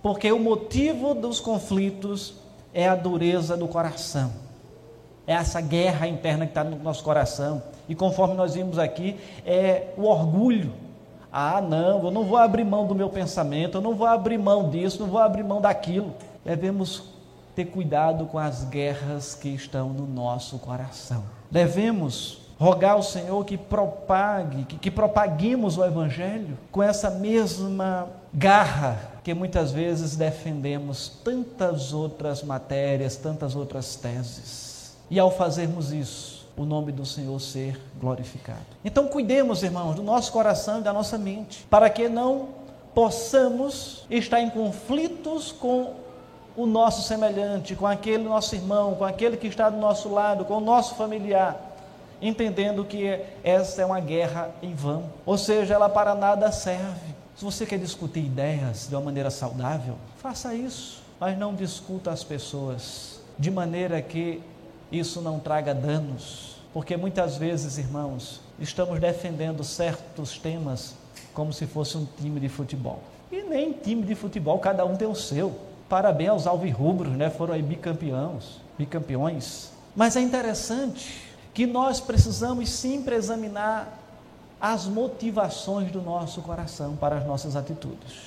Porque 0.01 0.31
o 0.31 0.39
motivo 0.39 1.13
dos 1.13 1.39
conflitos 1.39 2.35
é 2.73 2.87
a 2.87 2.95
dureza 2.95 3.55
do 3.55 3.67
coração. 3.67 4.31
É 5.25 5.33
essa 5.33 5.61
guerra 5.61 6.07
interna 6.07 6.45
que 6.45 6.51
está 6.51 6.63
no 6.63 6.77
nosso 6.77 7.03
coração. 7.03 7.63
E 7.87 7.95
conforme 7.95 8.33
nós 8.33 8.55
vimos 8.55 8.77
aqui, 8.77 9.15
é 9.45 9.93
o 9.95 10.03
orgulho. 10.03 10.73
Ah, 11.31 11.61
não, 11.61 12.03
eu 12.03 12.11
não 12.11 12.25
vou 12.25 12.37
abrir 12.37 12.65
mão 12.65 12.85
do 12.85 12.93
meu 12.93 13.09
pensamento, 13.09 13.77
eu 13.77 13.81
não 13.81 13.95
vou 13.95 14.05
abrir 14.05 14.37
mão 14.37 14.69
disso, 14.69 14.99
não 14.99 15.07
vou 15.07 15.19
abrir 15.19 15.43
mão 15.43 15.61
daquilo. 15.61 16.13
Devemos 16.43 17.12
ter 17.55 17.65
cuidado 17.65 18.25
com 18.25 18.39
as 18.39 18.63
guerras 18.65 19.35
que 19.35 19.49
estão 19.49 19.89
no 19.89 20.07
nosso 20.07 20.57
coração. 20.59 21.23
Devemos 21.49 22.41
rogar 22.57 22.93
ao 22.93 23.03
Senhor 23.03 23.43
que 23.45 23.57
propague, 23.57 24.65
que, 24.65 24.77
que 24.77 24.91
propaguemos 24.91 25.77
o 25.77 25.83
Evangelho 25.83 26.57
com 26.71 26.81
essa 26.81 27.09
mesma 27.09 28.07
garra 28.33 29.11
que 29.23 29.33
muitas 29.33 29.71
vezes 29.71 30.15
defendemos 30.15 31.09
tantas 31.23 31.93
outras 31.93 32.43
matérias, 32.43 33.15
tantas 33.15 33.55
outras 33.55 33.95
teses 33.95 34.73
e 35.09 35.19
ao 35.19 35.29
fazermos 35.29 35.91
isso, 35.91 36.47
o 36.57 36.65
nome 36.65 36.91
do 36.91 37.05
Senhor 37.05 37.39
ser 37.39 37.79
glorificado. 37.99 38.65
Então, 38.83 39.07
cuidemos, 39.07 39.63
irmãos, 39.63 39.95
do 39.95 40.03
nosso 40.03 40.31
coração 40.31 40.79
e 40.79 40.83
da 40.83 40.93
nossa 40.93 41.17
mente, 41.17 41.65
para 41.69 41.89
que 41.89 42.07
não 42.09 42.49
possamos 42.93 44.05
estar 44.09 44.39
em 44.41 44.49
conflitos 44.49 45.51
com 45.51 45.93
o 46.55 46.65
nosso 46.65 47.07
semelhante, 47.07 47.75
com 47.75 47.87
aquele 47.87 48.23
nosso 48.23 48.55
irmão, 48.55 48.95
com 48.95 49.03
aquele 49.03 49.37
que 49.37 49.47
está 49.47 49.69
do 49.69 49.77
nosso 49.77 50.09
lado, 50.09 50.45
com 50.45 50.57
o 50.57 50.61
nosso 50.61 50.95
familiar, 50.95 51.59
entendendo 52.21 52.85
que 52.85 53.19
essa 53.43 53.81
é 53.81 53.85
uma 53.85 53.99
guerra 53.99 54.51
em 54.61 54.73
vão, 54.73 55.05
ou 55.25 55.37
seja, 55.37 55.73
ela 55.73 55.89
para 55.89 56.13
nada 56.13 56.51
serve. 56.51 57.13
Se 57.35 57.43
você 57.43 57.65
quer 57.65 57.79
discutir 57.79 58.19
ideias 58.19 58.87
de 58.87 58.95
uma 58.95 59.01
maneira 59.01 59.31
saudável, 59.31 59.95
faça 60.17 60.53
isso, 60.53 61.01
mas 61.19 61.37
não 61.37 61.55
discuta 61.55 62.11
as 62.11 62.23
pessoas 62.23 63.19
de 63.37 63.49
maneira 63.49 64.01
que 64.01 64.41
isso 64.91 65.21
não 65.21 65.39
traga 65.39 65.73
danos, 65.73 66.57
porque 66.71 66.95
muitas 66.95 67.35
vezes, 67.35 67.79
irmãos, 67.79 68.41
estamos 68.59 68.99
defendendo 68.99 69.63
certos 69.63 70.37
temas 70.37 70.93
como 71.33 71.51
se 71.51 71.65
fosse 71.65 71.97
um 71.97 72.05
time 72.05 72.39
de 72.39 72.47
futebol. 72.47 72.99
E 73.31 73.41
nem 73.41 73.71
time 73.71 74.03
de 74.03 74.13
futebol, 74.13 74.59
cada 74.59 74.85
um 74.85 74.95
tem 74.95 75.07
o 75.07 75.15
seu. 75.15 75.55
Parabéns 75.93 76.29
aos 76.31 76.47
alvirrubros, 76.47 77.13
né? 77.15 77.29
Foram 77.29 77.53
aí 77.53 77.61
bicampeões, 77.61 78.59
bicampeões. 78.75 79.69
Mas 79.95 80.15
é 80.15 80.21
interessante 80.21 81.21
que 81.53 81.67
nós 81.67 81.99
precisamos 81.99 82.67
sempre 82.71 83.13
examinar 83.13 83.99
as 84.59 84.87
motivações 84.87 85.91
do 85.91 86.01
nosso 86.01 86.41
coração 86.41 86.95
para 86.95 87.17
as 87.17 87.27
nossas 87.27 87.55
atitudes. 87.55 88.23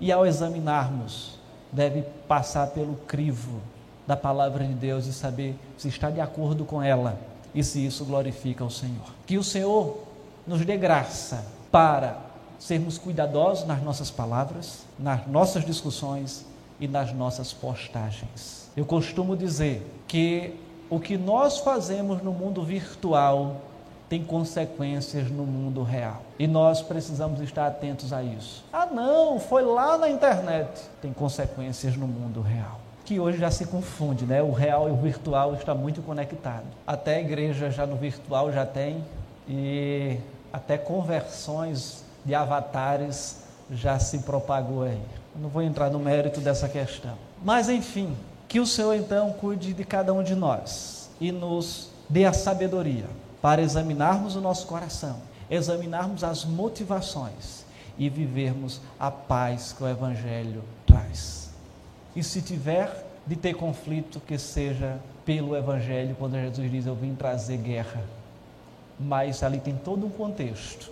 E 0.00 0.10
ao 0.10 0.26
examinarmos, 0.26 1.38
deve 1.70 2.02
passar 2.26 2.66
pelo 2.70 2.96
crivo 3.06 3.60
da 4.08 4.16
palavra 4.16 4.64
de 4.64 4.74
Deus 4.74 5.06
e 5.06 5.12
saber 5.12 5.56
se 5.78 5.86
está 5.86 6.10
de 6.10 6.20
acordo 6.20 6.64
com 6.64 6.82
ela 6.82 7.16
e 7.54 7.62
se 7.62 7.86
isso 7.86 8.04
glorifica 8.04 8.64
o 8.64 8.70
Senhor. 8.70 9.14
Que 9.24 9.38
o 9.38 9.44
Senhor 9.44 9.98
nos 10.44 10.64
dê 10.66 10.76
graça 10.76 11.46
para 11.70 12.18
sermos 12.58 12.98
cuidadosos 12.98 13.68
nas 13.68 13.80
nossas 13.84 14.10
palavras, 14.10 14.84
nas 14.98 15.24
nossas 15.28 15.64
discussões 15.64 16.52
e 16.78 16.88
nas 16.88 17.12
nossas 17.12 17.52
postagens. 17.52 18.70
Eu 18.76 18.84
costumo 18.84 19.36
dizer 19.36 19.86
que 20.08 20.54
o 20.90 21.00
que 21.00 21.16
nós 21.16 21.58
fazemos 21.58 22.22
no 22.22 22.32
mundo 22.32 22.62
virtual 22.62 23.60
tem 24.08 24.22
consequências 24.22 25.30
no 25.30 25.44
mundo 25.44 25.82
real. 25.82 26.22
E 26.38 26.46
nós 26.46 26.82
precisamos 26.82 27.40
estar 27.40 27.66
atentos 27.66 28.12
a 28.12 28.22
isso. 28.22 28.64
Ah, 28.72 28.86
não, 28.86 29.40
foi 29.40 29.62
lá 29.62 29.96
na 29.96 30.08
internet. 30.08 30.82
Tem 31.00 31.12
consequências 31.12 31.96
no 31.96 32.06
mundo 32.06 32.40
real. 32.40 32.80
Que 33.04 33.18
hoje 33.18 33.38
já 33.38 33.50
se 33.50 33.66
confunde, 33.66 34.24
né? 34.24 34.42
O 34.42 34.52
real 34.52 34.88
e 34.88 34.92
o 34.92 34.96
virtual 34.96 35.54
está 35.54 35.74
muito 35.74 36.02
conectado. 36.02 36.66
Até 36.86 37.16
a 37.16 37.20
igreja 37.20 37.70
já 37.70 37.86
no 37.86 37.96
virtual 37.96 38.52
já 38.52 38.64
tem 38.64 39.04
e 39.48 40.18
até 40.52 40.78
conversões 40.78 42.04
de 42.24 42.34
avatares 42.34 43.42
já 43.70 43.98
se 43.98 44.20
propagou 44.20 44.84
aí. 44.84 45.02
Não 45.36 45.48
vou 45.48 45.62
entrar 45.62 45.90
no 45.90 45.98
mérito 45.98 46.40
dessa 46.40 46.68
questão. 46.68 47.16
Mas 47.42 47.68
enfim, 47.68 48.16
que 48.48 48.60
o 48.60 48.66
Senhor 48.66 48.94
então 48.94 49.32
cuide 49.32 49.72
de 49.72 49.84
cada 49.84 50.12
um 50.12 50.22
de 50.22 50.34
nós 50.34 51.10
e 51.20 51.32
nos 51.32 51.90
dê 52.08 52.24
a 52.24 52.32
sabedoria 52.32 53.06
para 53.42 53.62
examinarmos 53.62 54.36
o 54.36 54.40
nosso 54.40 54.66
coração, 54.66 55.16
examinarmos 55.50 56.24
as 56.24 56.44
motivações 56.44 57.64
e 57.98 58.08
vivermos 58.08 58.80
a 58.98 59.10
paz 59.10 59.74
que 59.76 59.82
o 59.82 59.88
Evangelho 59.88 60.62
traz. 60.86 61.50
E 62.14 62.22
se 62.22 62.40
tiver 62.40 63.04
de 63.26 63.36
ter 63.36 63.54
conflito, 63.54 64.20
que 64.20 64.38
seja 64.38 64.98
pelo 65.24 65.56
Evangelho, 65.56 66.14
quando 66.18 66.34
Jesus 66.34 66.70
diz: 66.70 66.86
Eu 66.86 66.94
vim 66.94 67.14
trazer 67.14 67.56
guerra. 67.56 68.02
Mas 68.98 69.42
ali 69.42 69.58
tem 69.58 69.74
todo 69.74 70.06
um 70.06 70.10
contexto. 70.10 70.90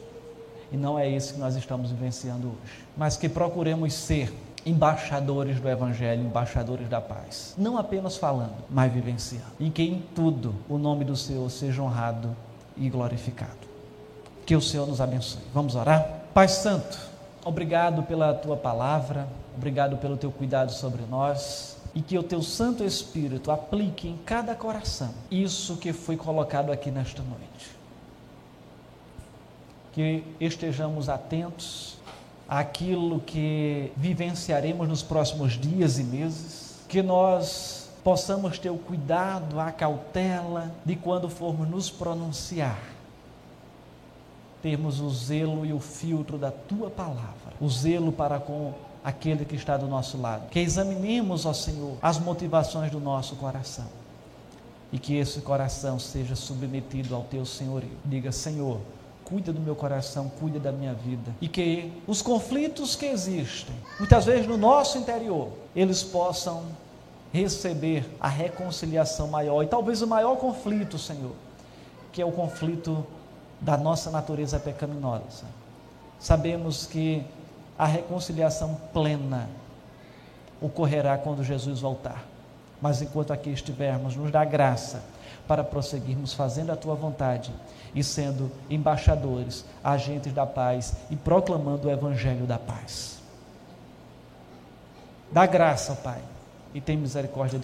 E 0.73 0.77
não 0.77 0.99
é 0.99 1.09
esse 1.09 1.35
que 1.35 1.39
nós 1.39 1.55
estamos 1.55 1.91
vivenciando 1.91 2.49
hoje. 2.49 2.82
Mas 2.97 3.17
que 3.17 3.29
procuremos 3.29 3.95
ser 3.95 4.33
embaixadores 4.65 5.61
do 5.61 5.69
Evangelho, 5.69 6.23
embaixadores 6.23 6.89
da 6.89 7.01
paz. 7.01 7.55
Não 7.59 7.77
apenas 7.77 8.17
falando, 8.17 8.57
mas 8.71 8.93
vivenciando. 8.93 9.53
E 9.59 9.71
que 9.71 9.83
em 9.83 10.03
tudo 10.15 10.55
o 10.69 10.79
nome 10.79 11.05
do 11.05 11.17
Senhor 11.17 11.49
seja 11.51 11.83
honrado 11.83 12.35
e 12.77 12.89
glorificado. 12.89 13.51
Que 14.47 14.55
o 14.55 14.61
Senhor 14.61 14.87
nos 14.87 15.01
abençoe. 15.01 15.43
Vamos 15.53 15.75
orar? 15.75 16.23
Pai 16.33 16.49
Santo, 16.49 16.99
obrigado 17.45 18.03
pela 18.05 18.33
tua 18.35 18.57
palavra, 18.57 19.29
obrigado 19.57 19.97
pelo 19.97 20.17
teu 20.17 20.31
cuidado 20.31 20.73
sobre 20.73 21.03
nós 21.11 21.77
e 21.95 22.01
que 22.01 22.17
o 22.17 22.23
teu 22.23 22.43
Santo 22.43 22.85
Espírito 22.85 23.51
aplique 23.51 24.09
em 24.09 24.17
cada 24.25 24.55
coração 24.55 25.13
isso 25.31 25.77
que 25.77 25.93
foi 25.93 26.17
colocado 26.17 26.73
aqui 26.73 26.91
nesta 26.91 27.23
noite. 27.23 27.77
Que 29.93 30.25
estejamos 30.41 31.11
atentos 31.11 31.99
aquilo 32.49 33.21
que 33.21 33.93
vivenciaremos 33.97 34.89
nos 34.89 35.03
próximos 35.03 35.53
dias 35.53 35.99
e 35.99 36.05
meses, 36.05 36.81
que 36.89 37.03
nós 37.03 37.91
possamos 38.05 38.59
ter 38.59 38.71
o 38.71 38.77
cuidado, 38.77 39.61
a 39.61 39.71
cautela 39.71 40.73
de 40.85 40.97
quando 40.97 41.29
formos 41.29 41.69
nos 41.69 41.89
pronunciar, 41.89 42.81
termos 44.61 45.01
o 45.01 45.11
zelo 45.11 45.65
e 45.65 45.73
o 45.73 45.81
filtro 45.81 46.37
da 46.37 46.51
tua 46.51 46.91
palavra, 46.91 47.53
o 47.61 47.69
zelo 47.69 48.13
para 48.13 48.39
com 48.39 48.73
aquele 49.05 49.45
que 49.45 49.57
está 49.57 49.77
do 49.77 49.87
nosso 49.87 50.21
lado. 50.21 50.49
Que 50.51 50.61
examinemos, 50.61 51.47
ó 51.47 51.53
Senhor, 51.53 51.97
as 52.03 52.19
motivações 52.19 52.91
do 52.91 53.01
nosso 53.01 53.37
coração 53.37 53.87
e 54.93 54.99
que 54.99 55.17
esse 55.17 55.41
coração 55.41 55.99
seja 55.99 56.37
submetido 56.37 57.15
ao 57.15 57.23
teu 57.23 57.47
senhorio. 57.47 57.97
Diga, 58.05 58.31
Senhor, 58.31 58.79
cuida 59.33 59.51
do 59.51 59.61
meu 59.61 59.75
coração, 59.75 60.31
cuida 60.39 60.61
da 60.61 60.71
minha 60.71 60.93
vida. 60.93 61.35
E 61.41 61.49
que 61.49 61.91
os 62.07 62.21
conflitos 62.21 62.95
que 62.95 63.07
existem, 63.07 63.75
muitas 63.99 64.27
vezes 64.27 64.47
no 64.47 64.59
nosso 64.59 64.99
interior, 64.99 65.49
eles 65.75 66.03
possam 66.03 66.65
receber 67.33 68.05
a 68.21 68.29
reconciliação 68.29 69.29
maior. 69.29 69.63
E 69.63 69.67
talvez 69.67 70.03
o 70.03 70.07
maior 70.07 70.37
conflito, 70.37 70.99
Senhor, 70.99 71.33
que 72.13 72.21
é 72.21 72.27
o 72.27 72.31
conflito 72.31 73.07
da 73.59 73.75
nossa 73.79 74.11
natureza 74.11 74.61
pecaminosa. 74.61 75.47
Sabemos 76.21 76.85
que 76.85 77.25
a 77.79 77.87
reconciliação 77.87 78.79
plena 78.93 79.49
ocorrerá 80.61 81.17
quando 81.17 81.43
Jesus 81.43 81.81
voltar. 81.81 82.23
Mas 82.83 83.01
enquanto 83.01 83.33
aqui 83.33 83.49
estivermos, 83.49 84.15
nos 84.15 84.31
dá 84.31 84.45
graça 84.45 85.03
para 85.47 85.65
prosseguirmos 85.65 86.33
fazendo 86.33 86.71
a 86.71 86.77
tua 86.77 86.95
vontade 86.95 87.53
e 87.95 88.03
sendo 88.03 88.51
embaixadores, 88.71 89.65
agentes 89.83 90.33
da 90.33 90.47
paz 90.47 90.95
e 91.11 91.17
proclamando 91.17 91.89
o 91.89 91.91
evangelho 91.91 92.47
da 92.47 92.59
paz. 92.59 93.21
Dá 95.31 95.47
graça, 95.47 95.95
Pai, 95.95 96.21
e 96.75 96.81
tem 96.81 96.97
misericórdia 96.97 97.59
de 97.59 97.61